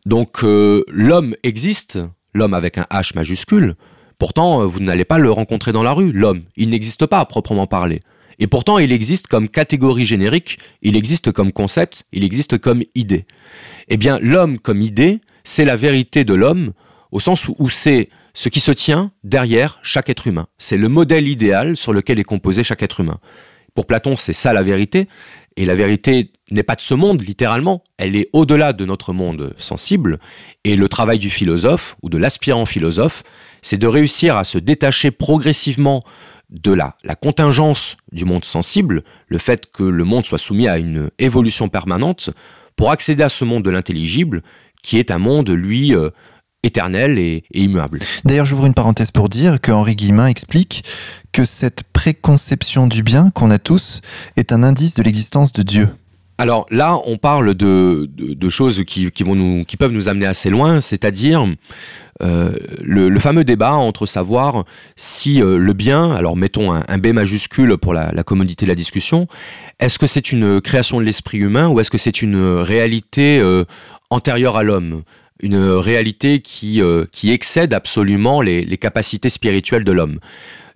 [0.05, 1.99] Donc euh, l'homme existe,
[2.33, 3.75] l'homme avec un H majuscule,
[4.17, 7.25] pourtant euh, vous n'allez pas le rencontrer dans la rue, l'homme, il n'existe pas à
[7.25, 8.01] proprement parler.
[8.37, 13.25] Et pourtant, il existe comme catégorie générique, il existe comme concept, il existe comme idée.
[13.87, 16.73] Eh bien, l'homme comme idée, c'est la vérité de l'homme,
[17.11, 20.47] au sens où c'est ce qui se tient derrière chaque être humain.
[20.57, 23.19] C'est le modèle idéal sur lequel est composé chaque être humain.
[23.73, 25.07] Pour Platon, c'est ça la vérité.
[25.57, 27.83] Et la vérité n'est pas de ce monde, littéralement.
[27.97, 30.19] Elle est au-delà de notre monde sensible.
[30.65, 33.23] Et le travail du philosophe, ou de l'aspirant philosophe,
[33.61, 36.01] c'est de réussir à se détacher progressivement
[36.49, 40.77] de la, la contingence du monde sensible, le fait que le monde soit soumis à
[40.77, 42.31] une évolution permanente,
[42.75, 44.41] pour accéder à ce monde de l'intelligible,
[44.85, 46.11] qui est un monde, lui, euh,
[46.63, 47.99] éternel et, immuable.
[48.23, 50.83] D'ailleurs, j'ouvre une parenthèse pour dire que Henri Guillemin explique
[51.31, 54.01] que cette préconception du bien qu'on a tous
[54.37, 55.89] est un indice de l'existence de Dieu.
[56.37, 58.09] Alors là, on parle de,
[58.49, 61.47] choses qui, peuvent nous amener assez loin, c'est-à-dire
[62.21, 64.65] euh, le, fameux débat entre savoir
[64.97, 69.27] si euh, le bien, alors mettons un, B majuscule pour la, commodité de la discussion,
[69.79, 73.63] est-ce que c'est une création de l'esprit humain ou est-ce que c'est une réalité euh,
[74.09, 75.03] antérieure à l'homme?
[75.41, 80.19] Une réalité qui, euh, qui excède absolument les, capacités spirituelles de l'homme.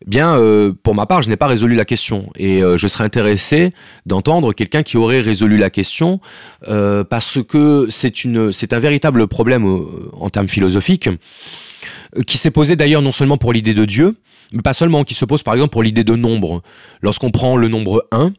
[0.05, 3.03] Bien, euh, pour ma part, je n'ai pas résolu la question et euh, je serais
[3.03, 3.74] intéressé
[4.05, 6.22] d'entendre quelqu'un qui aurait résolu la question
[6.62, 9.66] parce que c'est un véritable problème
[10.14, 11.10] en termes philosophiques
[12.26, 14.16] qui s'est posé d'ailleurs non seulement pour l'idée de Dieu,
[14.51, 16.62] mais pas seulement, qui se pose par exemple pour l'idée de nombre.
[17.01, 18.32] Lorsqu'on prend le nombre 1,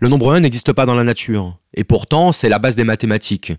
[0.00, 1.58] le nombre 1 n'existe pas dans la nature.
[1.74, 3.52] Et pourtant, c'est la base des mathématiques.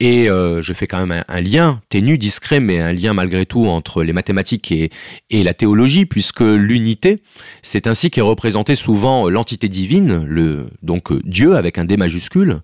[0.00, 3.66] Et euh, je fais quand même un, lien, ténu, discret, mais un lien malgré tout
[3.66, 4.90] entre les mathématiques et,
[5.30, 7.22] la théologie, puisque l'unité,
[7.62, 12.60] c'est ainsi qu'est représentée souvent l'entité divine, le, donc euh, Dieu avec un D majuscule.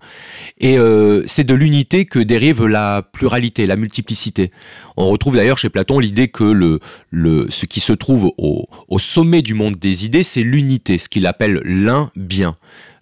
[0.59, 4.51] Et euh, c'est de l'unité que dérive la pluralité, la multiplicité.
[4.95, 6.79] On retrouve d'ailleurs chez Platon l'idée que
[7.13, 11.61] ce qui se trouve au sommet du monde des idées, c'est l'unité, ce qu'il appelle
[11.63, 12.55] l'un bien.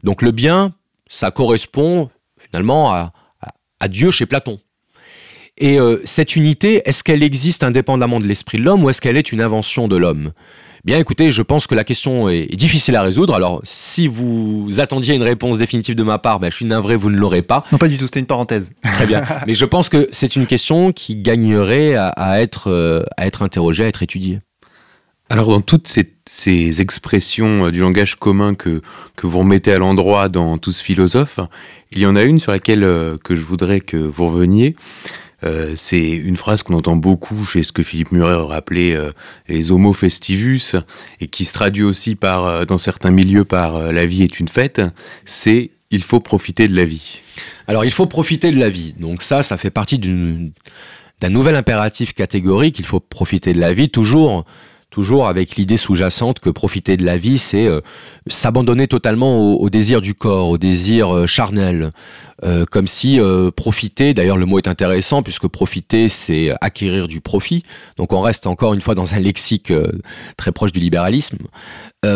[0.04, 0.74] Donc le bien,
[1.10, 3.12] ça correspond finalement à,
[3.88, 4.60] Dieu chez Platon.
[5.58, 9.16] Et euh, cette unité, est-ce qu'elle existe indépendamment de l'esprit de l'homme ou est-ce qu'elle
[9.16, 10.32] est une invention de l'homme?
[10.86, 13.34] Bien écoutez, je pense que la question est, difficile à résoudre.
[13.34, 17.10] Alors si vous attendiez une réponse définitive de ma part, ben, je suis navré, vous
[17.10, 17.64] ne l'aurez pas.
[17.72, 18.72] Non, pas du tout, c'était une parenthèse.
[18.84, 19.24] Très bien.
[19.48, 23.84] Mais je pense que c'est une question qui gagnerait à, être, euh, à être interrogée,
[23.84, 24.40] à être étudiée.
[25.30, 28.82] Alors dans toutes ces, expressions euh, du langage commun que,
[29.24, 31.40] vous remettez à l'endroit dans tous philosophes,
[31.92, 34.76] il y en a une sur laquelle euh, que je voudrais que vous reveniez.
[35.44, 38.98] Euh, c'est une phrase qu'on entend beaucoup chez ce que Philippe Muret aurait appelé
[39.48, 40.76] les homo festivus
[41.20, 44.82] et qui se traduit aussi par, dans certains milieux par la vie est une fête.
[45.26, 47.22] C'est il faut profiter de la vie.
[47.68, 48.94] Alors il faut profiter de la vie.
[49.00, 52.80] Donc ça, ça fait partie d'un nouvel impératif catégorique.
[52.80, 54.46] Il faut profiter de la vie toujours
[54.96, 57.82] toujours avec l'idée sous-jacente que profiter de la vie, c'est euh,
[58.28, 61.92] s'abandonner totalement au, désir du corps, au désir euh, charnel.
[62.44, 63.20] Euh, comme si
[63.58, 67.64] profiter, d'ailleurs le mot est intéressant puisque profiter c'est acquérir du profit,
[67.98, 69.72] donc on reste encore une fois dans un lexique
[70.38, 71.38] très proche du libéralisme.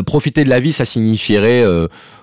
[0.06, 1.64] profiter de la vie, ça signifierait,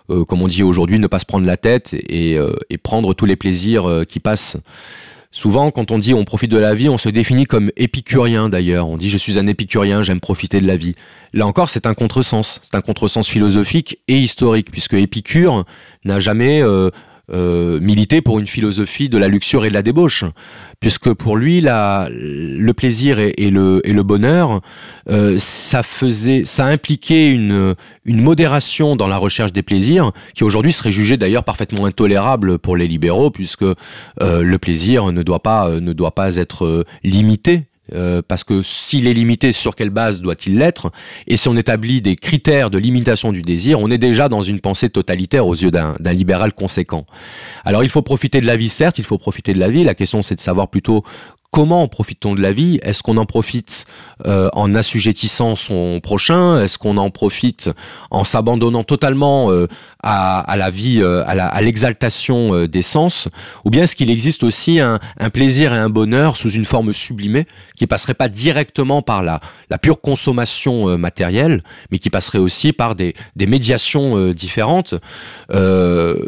[0.09, 2.39] comme on dit aujourd'hui, ne pas se prendre la tête et
[2.83, 4.59] prendre tous les plaisirs qui passent.
[5.37, 8.89] Souvent, quand on dit on profite de la vie, on se définit comme épicurien d'ailleurs.
[8.89, 10.95] On dit je suis un épicurien, j'aime profiter de la vie.
[11.35, 12.59] Là encore, c'est un contresens.
[12.63, 15.67] C'est un contresens philosophique et historique, puisque Épicure
[16.07, 16.89] n'a jamais euh,
[17.33, 20.25] euh, militer pour une philosophie de la luxure et de la débauche,
[20.79, 24.61] puisque pour lui, la, le plaisir et, le, et le, bonheur,
[25.11, 27.75] euh, ça faisait, ça impliquait une,
[28.05, 32.77] une modération dans la recherche des plaisirs, qui aujourd'hui serait jugée d'ailleurs parfaitement intolérable pour
[32.77, 33.75] les libéraux, puisque euh,
[34.21, 37.65] le plaisir ne doit pas, ne doit pas être limité
[37.95, 40.91] euh, parce que s'il est limité, sur quelle base doit-il l'être?
[41.27, 44.61] Et si on établit des critères de limitation du désir, on est déjà dans une
[44.61, 47.07] pensée totalitaire aux yeux d'un libéral conséquent.
[47.65, 49.85] Alors il faut profiter de la vie, certes, il faut profiter de la vie.
[49.85, 51.05] La question c'est de savoir plutôt
[51.57, 52.79] comment profite-t-on de la vie?
[52.83, 53.87] Est-ce qu'on en profite
[54.27, 56.61] euh, en assujettissant son prochain?
[56.61, 57.71] Est-ce qu'on en profite
[58.11, 59.67] en s'abandonnant totalement euh,
[60.03, 63.29] à, la vie, euh, à l'exaltation des sens?
[63.65, 64.99] Ou bien est-ce qu'il existe aussi un,
[65.33, 69.41] plaisir et un bonheur sous une forme sublimée qui passerait pas directement par la,
[69.71, 74.95] la pure consommation matérielle, mais qui passerait aussi par des, des médiations différentes?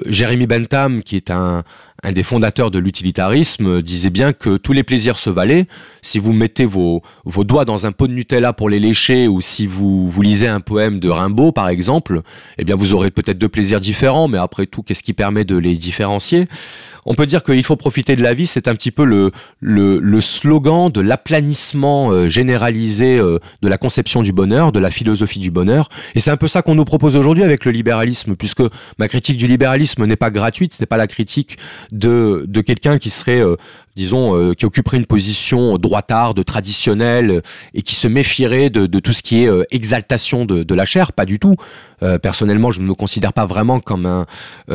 [0.06, 1.64] Jérémy Bentham, qui est un,
[2.02, 5.66] un des fondateurs de l'utilitarisme, disait bien que tous les plaisirs se valaient.
[6.00, 9.40] Si vous mettez vos, vos doigts dans un pot de Nutella pour les lécher, ou
[9.40, 12.22] si vous, vous lisez un poème de Rimbaud, par exemple,
[12.56, 15.56] eh bien vous aurez peut-être deux plaisirs différents, mais après tout, qu'est-ce qui permet de
[15.56, 16.46] les différencier?
[17.08, 20.20] On peut dire qu'il faut profiter de la vie, c'est un petit peu le, le,
[20.20, 25.50] slogan de l'aplanissement euh, généralisé euh, de la conception du bonheur, de la philosophie du
[25.50, 25.88] bonheur.
[26.14, 28.62] Et c'est un peu ça qu'on nous propose aujourd'hui avec le libéralisme, puisque
[28.98, 31.56] ma critique du libéralisme n'est pas gratuite, ce n'est pas la critique
[31.92, 33.56] de, de quelqu'un qui serait euh,
[33.96, 37.42] disons, qui occuperait une position droitarde, traditionnelle,
[37.74, 41.40] et qui se méfierait de, tout ce qui est exaltation de, la chair, pas du
[41.40, 41.56] tout.
[42.22, 44.26] Personnellement, je ne me considère pas vraiment comme un,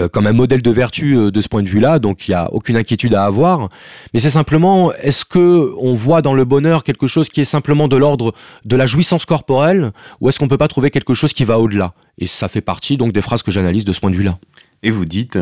[0.10, 2.78] comme un modèle de vertu de ce point de vue-là, donc il n'y a aucune
[2.78, 3.70] inquiétude à avoir.
[4.14, 7.88] Mais c'est simplement, est-ce que on voit dans le bonheur quelque chose qui est simplement
[7.88, 8.34] de l'ordre
[8.66, 11.94] de la jouissance corporelle, ou est-ce qu'on peut pas trouver quelque chose qui va au-delà?
[12.18, 14.36] Et ça fait partie donc des phrases que j'analyse de ce point de vue-là.
[14.84, 15.38] Et vous dites,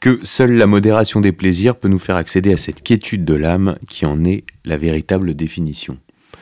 [0.00, 3.78] que seule la modération des plaisirs peut nous faire accéder à cette quiétude de l'âme
[3.88, 5.96] qui en est la véritable définition.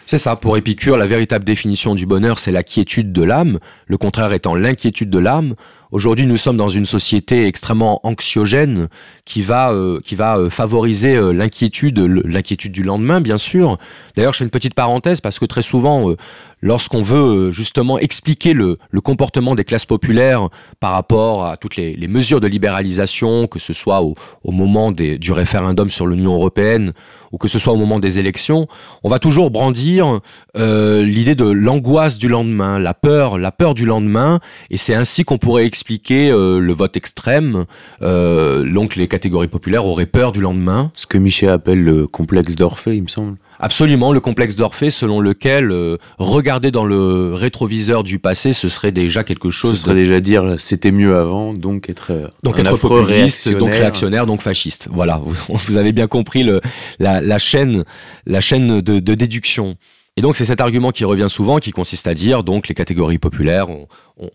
[0.07, 3.97] C'est ça, pour Épicure, la véritable définition du bonheur, c'est la quiétude de l'âme, le
[3.97, 5.55] contraire étant l'inquiétude de l'âme.
[5.91, 8.89] Aujourd'hui, nous sommes dans une société extrêmement anxiogène
[9.25, 13.79] qui va, euh, qui va euh, favoriser euh, l'inquiétude, l'inquiétude du lendemain, bien sûr.
[14.17, 16.15] D'ailleurs, je fais une petite parenthèse parce que très souvent,
[16.63, 20.49] lorsqu'on veut euh, justement expliquer le, comportement des classes populaires
[20.81, 24.15] par rapport à toutes les, mesures de libéralisation, que ce soit au,
[24.53, 26.93] moment du référendum sur l'Union européenne
[27.33, 28.69] ou que ce soit au moment des élections,
[29.03, 30.21] on va toujours brandir
[30.57, 35.25] euh, l'idée de l'angoisse du lendemain, la peur, la peur du lendemain, et c'est ainsi
[35.25, 37.65] qu'on pourrait expliquer euh, le vote extrême.
[38.01, 40.91] donc les catégories populaires auraient peur du lendemain.
[40.95, 43.37] Ce que Michel appelle le complexe d'Orphée, il me semble.
[43.61, 48.91] Absolument, le complexe d'Orphée, selon lequel euh, regarder dans le rétroviseur du passé, ce serait
[48.91, 49.77] déjà quelque chose.
[49.77, 54.25] Ce serait déjà dire c'était mieux avant, donc être euh, donc être populiste, donc réactionnaire,
[54.25, 54.89] donc fasciste.
[54.91, 56.61] Voilà, vous, avez bien compris le,
[56.99, 57.85] la, chaîne,
[58.27, 59.77] la chaîne de, de déduction.
[60.17, 63.19] Et donc c'est cet argument qui revient souvent, qui consiste à dire donc les catégories
[63.19, 63.87] populaires ont,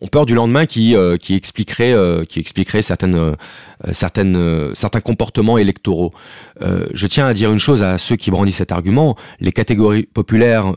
[0.01, 3.35] ont peur du lendemain, qui, euh, qui expliquerait, euh, qui expliquerait certaines, euh,
[3.91, 6.13] certaines, certains comportements électoraux.
[6.59, 10.73] je tiens à dire une chose à ceux qui brandissent cet argument les catégories populaires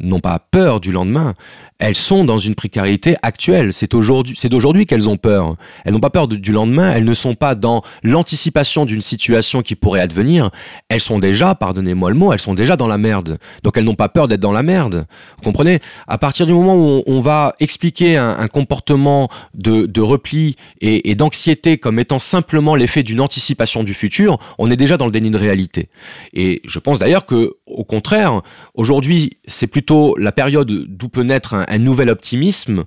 [0.00, 1.34] n'ont pas peur du lendemain,
[1.80, 3.72] elles sont dans une précarité actuelle.
[3.72, 5.56] C'est aujourd'hui, c'est d'aujourd'hui qu'elles ont peur.
[5.84, 6.92] Elles n'ont pas peur du lendemain.
[6.92, 10.50] Elles ne sont pas dans l'anticipation d'une situation qui pourrait advenir.
[10.90, 13.38] Elles sont déjà, pardonnez-moi le mot, elles sont déjà dans la merde.
[13.62, 15.06] Donc elles n'ont pas peur d'être dans la merde.
[15.38, 15.80] Vous comprenez?
[16.06, 21.98] À partir du moment où on, va expliquer un, comportement de, repli et, d'anxiété comme
[21.98, 25.88] étant simplement l'effet d'une anticipation du futur, on est déjà dans le déni de réalité.
[26.32, 28.42] Et je pense d'ailleurs que, au contraire,
[28.74, 32.84] aujourd'hui, c'est plutôt la période d'où peut naître un, un nouvel optimisme,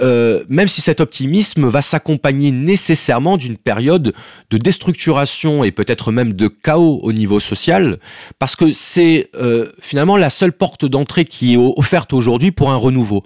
[0.00, 4.14] euh, même si cet optimisme va s'accompagner nécessairement d'une période
[4.50, 7.98] de déstructuration et peut-être même de chaos au niveau social,
[8.38, 12.76] parce que c'est euh, finalement la seule porte d'entrée qui est offerte aujourd'hui pour un
[12.76, 13.24] renouveau.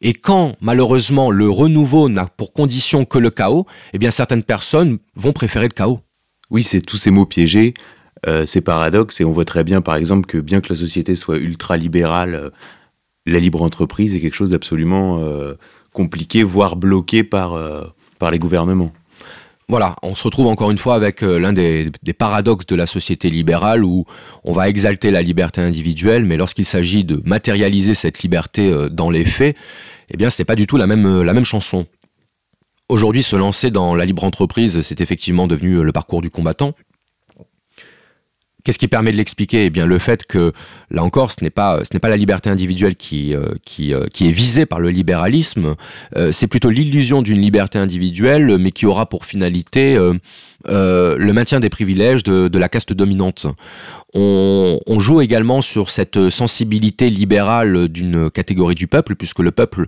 [0.00, 4.98] Et quand malheureusement le renouveau n'a pour condition que le chaos, eh bien certaines personnes
[5.14, 6.00] vont préférer le chaos.
[6.50, 7.74] Oui, c'est tous ces mots piégés,
[8.26, 11.16] euh, ces paradoxes, et on voit très bien par exemple que bien que la société
[11.16, 12.52] soit ultra-libérale,
[13.26, 15.54] la libre entreprise est quelque chose d'absolument euh,
[15.92, 17.84] compliqué, voire bloqué par, euh,
[18.18, 18.92] par les gouvernements.
[19.68, 23.30] Voilà, on se retrouve encore une fois avec euh, l'un des, paradoxes de la société
[23.30, 24.04] libérale où
[24.44, 29.24] on va exalter la liberté individuelle, mais lorsqu'il s'agit de matérialiser cette liberté dans les
[29.24, 29.56] faits,
[30.10, 31.86] eh bien, c'est pas du tout la même, la même chanson.
[32.90, 36.74] Aujourd'hui, se lancer dans la libre entreprise, c'est effectivement devenu le parcours du combattant.
[38.64, 39.66] Qu'est-ce qui permet de l'expliquer?
[39.66, 40.52] Eh bien, le fait que,
[40.90, 44.32] là encore, ce n'est pas, pas la liberté individuelle qui, euh, qui, euh, qui est
[44.32, 45.74] visée par le libéralisme,
[46.16, 49.98] euh, c'est plutôt l'illusion d'une liberté individuelle, mais qui aura pour finalité
[50.66, 53.46] le maintien des privilèges de la caste dominante.
[54.16, 59.86] On, joue également sur cette sensibilité libérale d'une catégorie du peuple, puisque le peuple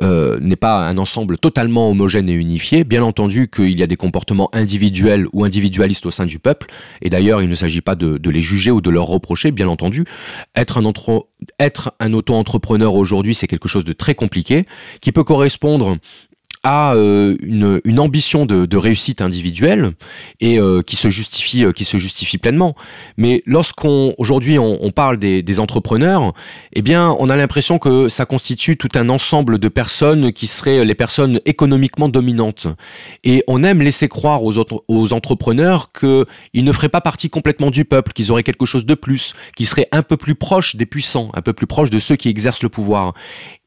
[0.00, 2.84] euh, n'est pas un ensemble totalement homogène et unifié.
[2.84, 6.68] Bien entendu qu'il y a des comportements individuels ou individualistes au sein du peuple,
[7.02, 10.04] et d'ailleurs il ne s'agit pas de, les juger ou de leur reprocher, bien entendu.
[10.54, 10.92] Être un,
[11.58, 14.62] être un auto-entrepreneur aujourd'hui, c'est quelque chose de très compliqué,
[15.00, 15.98] qui peut correspondre
[16.64, 19.92] a euh, une, ambition de, réussite individuelle
[20.40, 22.74] et euh, qui se justifie euh, qui se justifie pleinement.
[23.16, 26.32] Mais lorsqu'on aujourd'hui on, on, parle des, des, entrepreneurs,
[26.72, 30.84] eh bien on a l'impression que ça constitue tout un ensemble de personnes qui seraient
[30.84, 32.66] les personnes économiquement dominantes.
[33.22, 37.70] Et on aime laisser croire aux, autres, aux entrepreneurs qu'ils ne feraient pas partie complètement
[37.70, 40.86] du peuple, qu'ils auraient quelque chose de plus, qu'ils seraient un peu plus proches des
[40.86, 43.12] puissants, un peu plus proches de ceux qui exercent le pouvoir.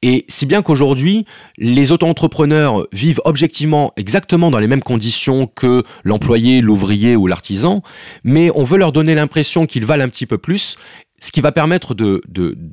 [0.03, 1.25] Et si bien qu'aujourd'hui,
[1.57, 7.81] les auto-entrepreneurs vivent objectivement exactement dans les mêmes conditions que l'employé, l'ouvrier ou l'artisan,
[8.23, 10.77] mais on veut leur donner l'impression qu'ils valent un petit peu plus
[11.20, 11.95] ce qui va permettre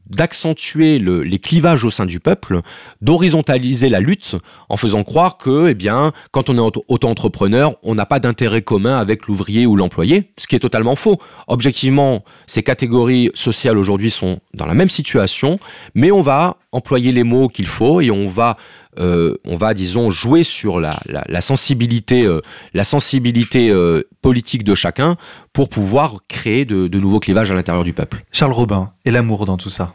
[0.07, 2.61] d'accentuer les clivages au sein du peuple,
[3.01, 4.36] d'horizontaliser la lutte
[4.68, 8.99] en faisant croire que, eh bien, quand on est auto-entrepreneur, on n'a pas d'intérêt commun
[8.99, 11.18] avec l'ouvrier ou l'employé, ce qui est totalement faux.
[11.47, 15.59] Objectivement, ces catégories sociales aujourd'hui sont dans la même situation,
[15.95, 18.57] mais on va employer les mots qu'il faut et on va
[18.99, 20.92] euh, on va, disons, jouer sur la,
[21.40, 22.28] sensibilité,
[22.74, 25.16] la sensibilité euh, euh, politique de chacun
[25.53, 28.24] pour pouvoir créer de, nouveaux clivages à l'intérieur du peuple.
[28.32, 29.92] Charles Robin, et l'amour dans tout ça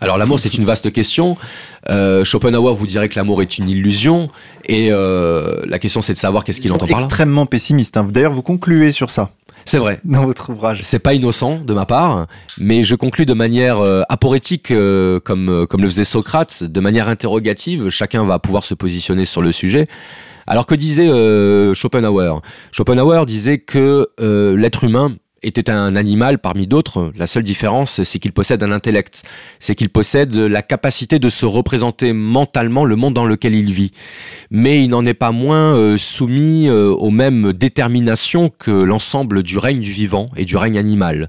[0.00, 1.36] alors l'amour c'est une vaste question.
[1.88, 4.28] Schopenhauer vous dirait que l'amour est une illusion
[4.64, 7.04] et la question c'est de savoir qu'est-ce qu'il entend par là.
[7.04, 7.96] Extrêmement pessimiste.
[7.96, 8.08] Hein.
[8.10, 9.30] D'ailleurs vous concluez sur ça.
[9.64, 10.00] C'est vrai.
[10.04, 10.80] Dans votre ouvrage.
[10.82, 12.26] C'est pas innocent de ma part,
[12.58, 16.80] mais je conclus de manière euh, aporétique, euh, comme, euh, comme le faisait Socrate, de
[16.80, 17.88] manière interrogative.
[17.88, 19.86] Chacun va pouvoir se positionner sur le sujet.
[20.46, 21.08] Alors que disait
[21.74, 22.42] Schopenhauer?
[22.70, 27.12] Schopenhauer disait que l'être humain était un animal parmi d'autres.
[27.16, 29.22] La seule différence, c'est qu'il possède un intellect.
[29.58, 33.92] C'est qu'il possède la capacité de se représenter mentalement le monde dans lequel il vit.
[34.50, 39.58] Mais il n'en est pas moins euh, soumis euh, aux mêmes déterminations que l'ensemble du
[39.58, 41.28] règne du vivant et du règne animal.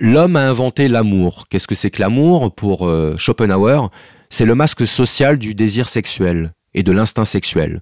[0.00, 1.44] L'homme a inventé l'amour.
[1.48, 2.54] Qu'est-ce que c'est que l'amour?
[2.54, 3.90] Pour euh, Schopenhauer,
[4.30, 7.80] c'est le masque social du désir sexuel et de l'instinct sexuel.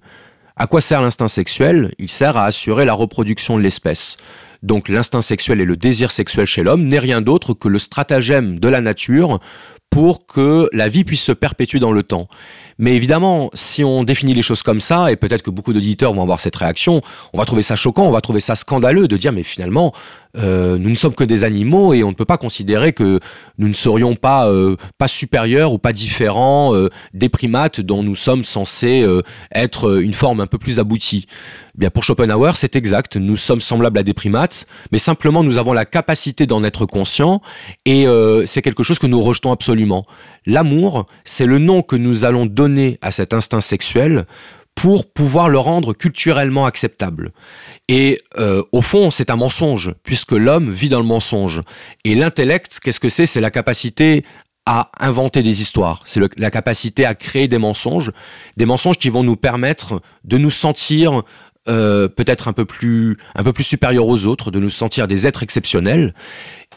[0.55, 1.93] À quoi sert l'instinct sexuel?
[1.99, 4.17] Il sert à assurer la reproduction de l'espèce.
[4.63, 8.59] Donc l'instinct sexuel et le désir sexuel chez l'homme n'est rien d'autre que le stratagème
[8.59, 9.39] de la nature
[9.89, 12.27] pour que la vie puisse se perpétuer dans le temps.
[12.79, 16.21] Mais évidemment, si on définit les choses comme ça, et peut-être que beaucoup d'auditeurs vont
[16.21, 17.01] avoir cette réaction,
[17.33, 19.93] on va trouver ça choquant, on va trouver ça scandaleux de dire mais finalement,
[20.35, 23.19] euh, nous ne sommes que des animaux et on ne peut pas considérer que
[23.57, 28.15] nous ne serions pas, euh, pas supérieurs ou pas différents euh, des primates dont nous
[28.15, 29.05] sommes censés
[29.51, 31.25] être une forme un peu plus aboutie.
[31.75, 35.57] Eh bien pour Schopenhauer, c'est exact, nous sommes semblables à des primates, mais simplement nous
[35.57, 37.41] avons la capacité d'en être conscients
[37.85, 38.05] et
[38.45, 39.76] c'est quelque chose que nous rejetons absolument.
[40.45, 44.25] L'amour, c'est le nom que nous allons donner à cet instinct sexuel
[44.75, 47.31] pour pouvoir le rendre culturellement acceptable.
[47.87, 51.61] Et euh, au fond, c'est un mensonge, puisque l'homme vit dans le mensonge.
[52.03, 53.25] Et l'intellect, qu'est-ce que c'est?
[53.25, 54.23] C'est la capacité
[54.67, 58.11] à inventer des histoires, c'est la capacité à créer des mensonges,
[58.57, 61.23] des mensonges qui vont nous permettre de nous sentir
[61.69, 65.25] euh, peut-être un peu plus un peu plus supérieurs aux autres, de nous sentir des
[65.25, 66.13] êtres exceptionnels.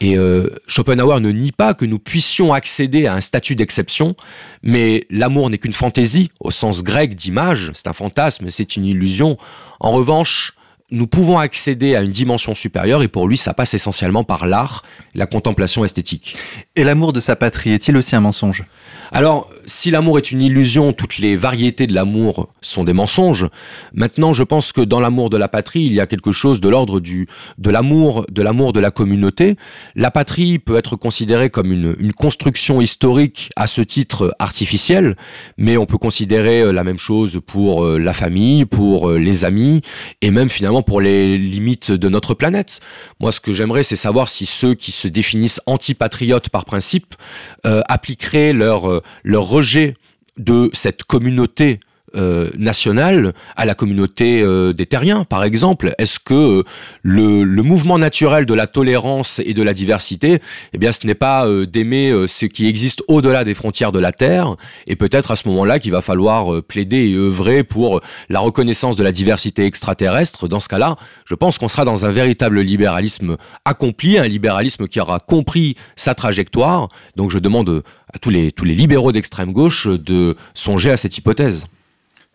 [0.01, 4.15] Et euh, Schopenhauer ne nie pas que nous puissions accéder à un statut d'exception,
[4.63, 9.37] mais l'amour n'est qu'une fantaisie au sens grec d'image, c'est un fantasme, c'est une illusion.
[9.79, 10.53] En revanche,
[10.89, 14.81] nous pouvons accéder à une dimension supérieure et pour lui, ça passe essentiellement par l'art,
[15.13, 16.35] la contemplation esthétique.
[16.75, 18.65] Et l'amour de sa patrie est-il aussi un mensonge?
[19.11, 23.47] Alors, si l'amour est une illusion, toutes les variétés de l'amour sont des mensonges.
[23.93, 26.69] Maintenant, je pense que dans l'amour de la patrie, il y a quelque chose de
[26.69, 29.55] l'ordre de l'amour, de l'amour de la communauté.
[29.95, 35.15] La patrie peut être considérée comme une, construction historique à ce titre artificiel,
[35.57, 39.45] mais on peut considérer euh, la même chose pour euh, la famille, pour euh, les
[39.45, 39.81] amis
[40.21, 42.79] et même finalement pour les limites de notre planète.
[43.19, 47.15] Moi, ce que j'aimerais, c'est savoir si ceux qui se définissent antipatriotes par principe
[47.63, 49.95] appliqueraient leur, euh, leur rejet
[50.37, 51.79] de cette communauté
[52.13, 56.63] euh, nationale à la communauté euh, des terriens, par exemple Est-ce que euh,
[57.03, 60.39] le, le, mouvement naturel de la tolérance et de la diversité,
[60.73, 64.55] eh bien, ce n'est pas d'aimer ce qui existe au-delà des frontières de la Terre
[64.87, 69.03] Et peut-être à ce moment-là qu'il va falloir plaider et œuvrer pour la reconnaissance de
[69.03, 70.49] la diversité extraterrestre?
[70.49, 74.99] Dans ce cas-là, je pense qu'on sera dans un véritable libéralisme accompli, un libéralisme qui
[74.99, 76.89] aura compris sa trajectoire.
[77.15, 77.83] Donc je demande
[78.13, 81.65] à tous les, tous les libéraux d'extrême gauche de songer à cette hypothèse.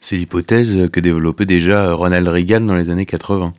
[0.01, 3.55] C'est l'hypothèse que développait déjà Ronald Reagan dans les années 80.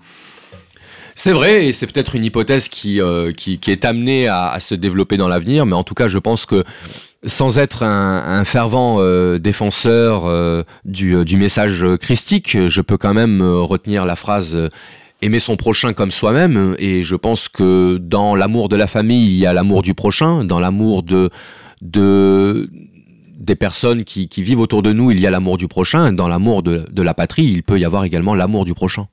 [1.20, 3.32] C'est vrai, et c'est peut-être une hypothèse qui, euh,
[3.68, 6.64] est amenée à, se développer dans l'avenir, mais en tout cas, je pense que
[7.26, 14.06] sans être un, fervent euh, défenseur euh, du, message christique, je peux quand même retenir
[14.06, 14.70] la phrase
[15.24, 19.38] aimer son prochain comme soi-même, et je pense que dans l'amour de la famille, il
[19.40, 21.32] y a l'amour du prochain, dans l'amour de
[23.38, 26.12] des personnes qui, vivent autour de nous, il y a l'amour du prochain.
[26.12, 29.08] Dans l'amour de, la patrie, il peut y avoir également l'amour du prochain.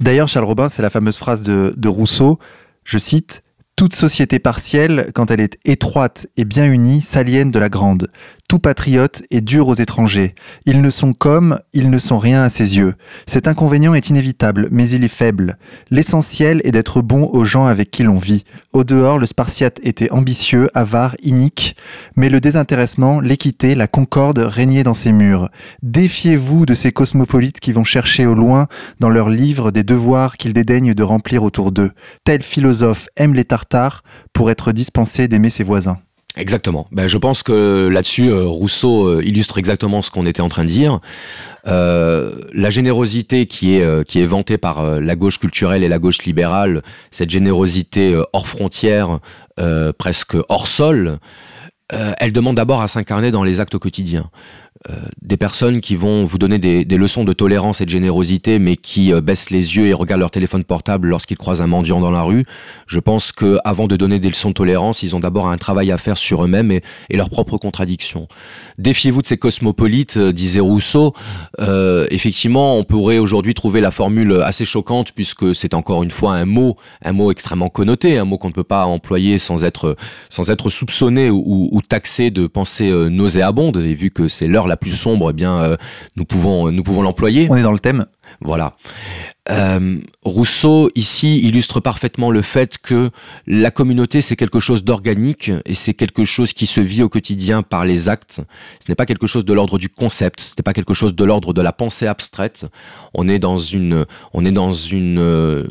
[0.00, 2.38] D'ailleurs, Charles Robin, c'est la fameuse phrase de, de Rousseau,
[2.84, 3.42] je cite,
[3.76, 8.08] toute société partielle, quand elle est étroite et bien unie, s'aliène de la grande.
[8.52, 10.34] Tout patriote est dur aux étrangers.
[10.66, 12.96] Ils ne sont comme, ils ne sont rien à ses yeux.
[13.26, 15.56] Cet inconvénient est inévitable, mais il est faible.
[15.90, 18.44] L'essentiel est d'être bon aux gens avec qui l'on vit.
[18.74, 21.76] Au dehors, le Spartiate était ambitieux, avare, inique,
[22.14, 25.48] mais le désintéressement, l'équité, la concorde régnaient dans ses murs.
[25.82, 28.66] Défiez-vous de ces cosmopolites qui vont chercher au loin,
[29.00, 31.92] dans leurs livres, des devoirs qu'ils dédaignent de remplir autour d'eux.
[32.24, 34.02] Tel philosophe aime les Tartares
[34.34, 35.96] pour être dispensé d'aimer ses voisins.
[36.36, 36.86] Exactement.
[36.92, 40.64] Ben, je pense que là-dessus, euh, Rousseau euh, illustre exactement ce qu'on était en train
[40.64, 41.00] de dire.
[41.66, 46.24] Euh, la générosité qui est qui est vantée par la gauche culturelle et la gauche
[46.24, 49.20] libérale, cette générosité hors frontières,
[49.98, 51.18] presque hors sol,
[51.90, 54.30] elle demande d'abord à s'incarner dans les actes quotidiens.
[54.90, 58.76] Euh, des personnes qui vont vous donner des, leçons de tolérance et de générosité, mais
[58.76, 62.10] qui euh, baissent les yeux et regardent leur téléphone portable lorsqu'ils croisent un mendiant dans
[62.10, 62.44] la rue,
[62.88, 65.92] je pense que avant de donner des leçons de tolérance, ils ont d'abord un travail
[65.92, 66.82] à faire sur eux-mêmes et,
[67.14, 68.26] leurs propres contradictions.
[68.78, 71.14] Défiez-vous de ces cosmopolites, euh, disait Rousseau.
[72.10, 76.44] effectivement, on pourrait aujourd'hui trouver la formule assez choquante puisque c'est encore une fois un
[76.44, 79.96] mot, un mot extrêmement connoté, un mot qu'on ne peut pas employer sans être
[80.28, 83.76] sans être soupçonné ou, ou taxé de pensée nauséabonde.
[83.76, 85.76] Et vu que c'est l'heure la plus sombre, eh bien, euh,
[86.16, 87.48] nous pouvons, nous pouvons l'employer.
[87.50, 88.06] On est dans le thème.
[88.40, 88.76] Voilà.
[89.50, 93.10] Euh, Rousseau ici illustre parfaitement le fait que
[93.48, 97.62] la communauté c'est quelque chose d'organique et c'est quelque chose qui se vit au quotidien
[97.62, 98.40] par les actes.
[98.80, 101.24] Ce n'est pas quelque chose de l'ordre du concept, ce n'est pas quelque chose de
[101.24, 102.66] l'ordre de la pensée abstraite.
[103.14, 105.66] On est dans une, on est dans une euh,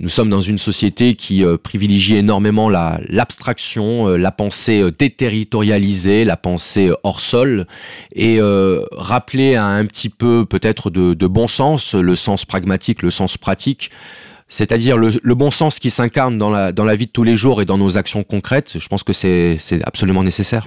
[0.00, 6.24] nous sommes dans une société qui euh, privilégie énormément l'abstraction, euh, la, pensée euh, déterritorialisée,
[6.24, 7.66] la pensée hors sol,
[8.14, 8.40] et
[8.92, 13.90] rappeler un petit peu peut-être de, bon sens, le sens pragmatique, le sens pratique,
[14.48, 17.60] c'est-à-dire le, bon sens qui s'incarne dans la, dans la vie de tous les jours
[17.60, 20.66] et dans nos actions concrètes, je pense que c'est absolument nécessaire.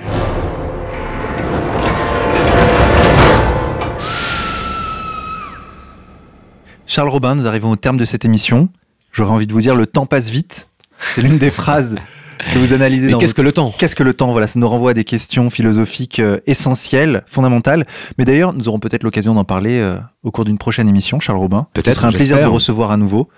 [6.86, 8.70] Charles Robin, nous arrivons au terme de cette émission.
[9.14, 10.68] J'aurais envie de vous dire, le temps passe vite.
[11.00, 11.96] C'est l'une des phrases
[12.52, 13.12] que vous analysez.
[13.12, 15.04] Mais qu'est-ce que le temps Qu'est-ce que le temps Voilà, ça nous renvoie à des
[15.04, 17.86] questions philosophiques euh, essentielles, fondamentales.
[18.18, 21.38] Mais d'ailleurs, nous aurons peut-être l'occasion d'en parler euh, au cours d'une prochaine émission, Charles
[21.38, 21.68] Robin.
[21.74, 21.94] Peut-être.
[21.94, 23.30] Ce sera un plaisir de recevoir à nouveau.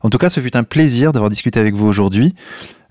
[0.00, 2.34] En tout cas, ce fut un plaisir d'avoir discuté avec vous aujourd'hui.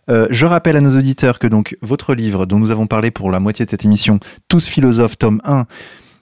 [0.10, 3.32] Euh, je rappelle à nos auditeurs que donc votre livre, dont nous avons parlé pour
[3.32, 5.66] la moitié de cette émission, Tous philosophes, tome 1,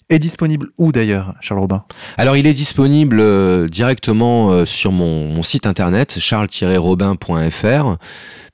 [0.10, 1.84] est disponible où d'ailleurs, Charles Robin?
[2.18, 7.98] Alors il est disponible euh, directement euh, sur mon, site internet charles-robin.fr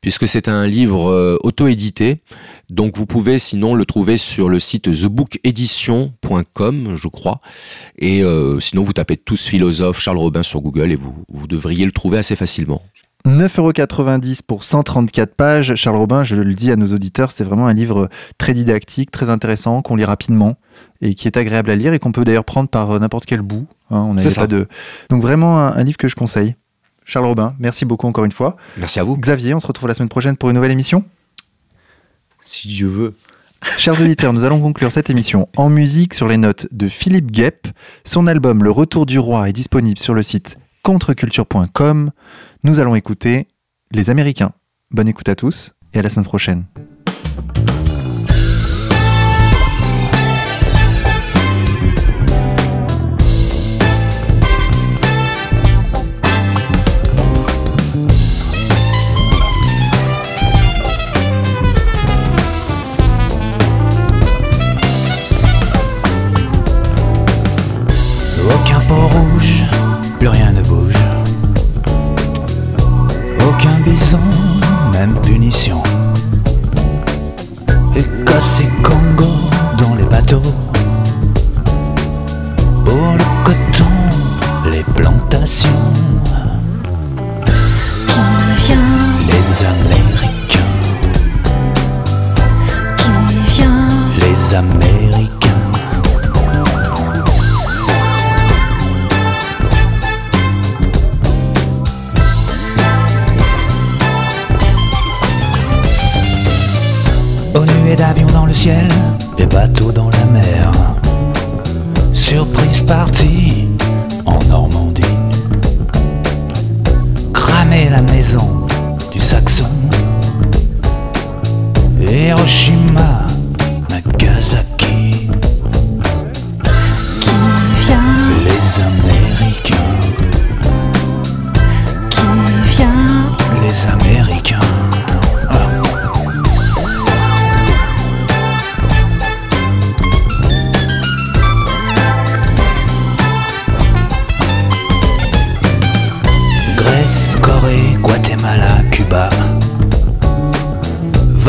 [0.02, 2.22] puisque c'est un livre euh, auto-édité.
[2.70, 7.40] Donc vous pouvez sinon le trouver sur le site thebookedition.com, je crois.
[7.98, 8.22] Et
[8.60, 12.36] sinon vous tapez tous philosophes Charles Robin sur Google et vous devriez le trouver assez
[12.36, 12.84] facilement.
[13.26, 15.76] 9,90€ pour 134 pages.
[15.76, 19.30] Charles Robin, je le dis à nos auditeurs, c'est vraiment un livre très didactique, très
[19.30, 20.58] intéressant, qu'on lit rapidement
[21.02, 23.42] et qui est agréable à lire et qu'on peut d'ailleurs prendre par euh, n'importe quel
[23.42, 23.68] bout.
[23.92, 24.68] Hein, on pas de...
[25.10, 26.56] Donc vraiment un, livre que je conseille.
[27.06, 28.56] Charles Robin, merci beaucoup encore une fois.
[28.78, 29.18] Merci à vous.
[29.18, 31.04] Xavier, on se retrouve la semaine prochaine pour une nouvelle émission.
[32.42, 33.16] Si Dieu veut.
[33.78, 37.68] Chers auditeurs, nous allons conclure cette émission en musique sur les notes de Philippe Guep.
[38.06, 42.12] Son album Le Retour du Roi est disponible sur le site contreculture.com.
[42.66, 43.48] Nous allons écouter
[43.90, 44.52] Les Américains.
[44.92, 46.66] Bonne écoute à tous et à la semaine prochaine.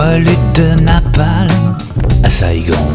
[0.01, 1.77] Relutte de napalm
[2.25, 2.89] à Saigon.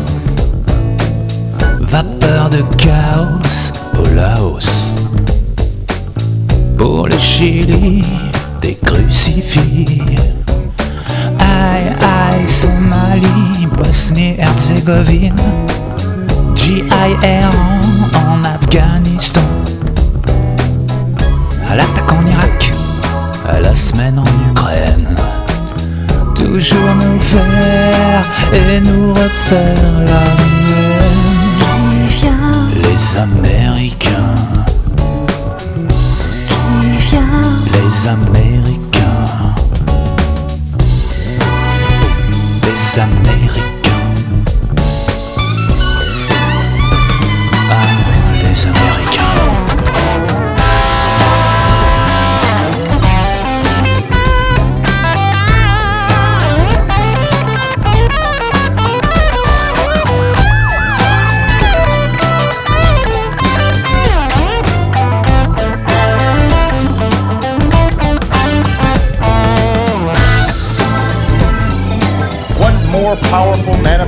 [1.80, 4.88] Vapeur de chaos au Laos.
[6.76, 8.04] Pour le Chili,
[8.60, 10.02] des crucifix.
[11.38, 15.36] Aïe aïe, Somalie, Bosnie-Herzégovine.
[16.56, 17.52] GIR
[18.16, 19.48] en Afghanistan.
[21.70, 22.72] À l'attaque en Irak,
[23.48, 25.25] à la semaine en Ukraine.
[26.56, 30.86] Toujours nous faire et nous refaire la même.
[31.60, 34.36] Qui vient, Les Américains,
[36.48, 39.54] qui vient, les Américains,
[42.64, 43.65] les Américains.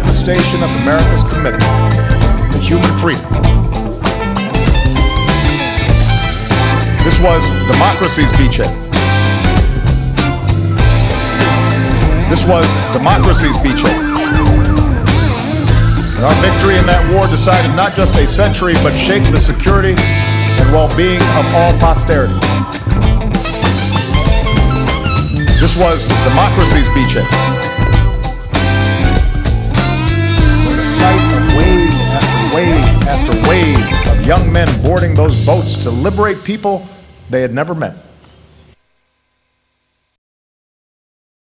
[0.08, 1.64] Manifestation of America's commitment
[2.54, 3.28] to human freedom.
[7.04, 8.72] This was democracy's beachhead.
[12.30, 14.00] This was democracy's beachhead.
[16.16, 19.96] And our victory in that war decided not just a century, but shaped the security
[19.98, 22.34] and well-being of all posterity.
[25.60, 27.57] This was democracy's beachhead.
[34.28, 36.86] Young men boarding those boats to liberate people
[37.30, 38.07] they had never met.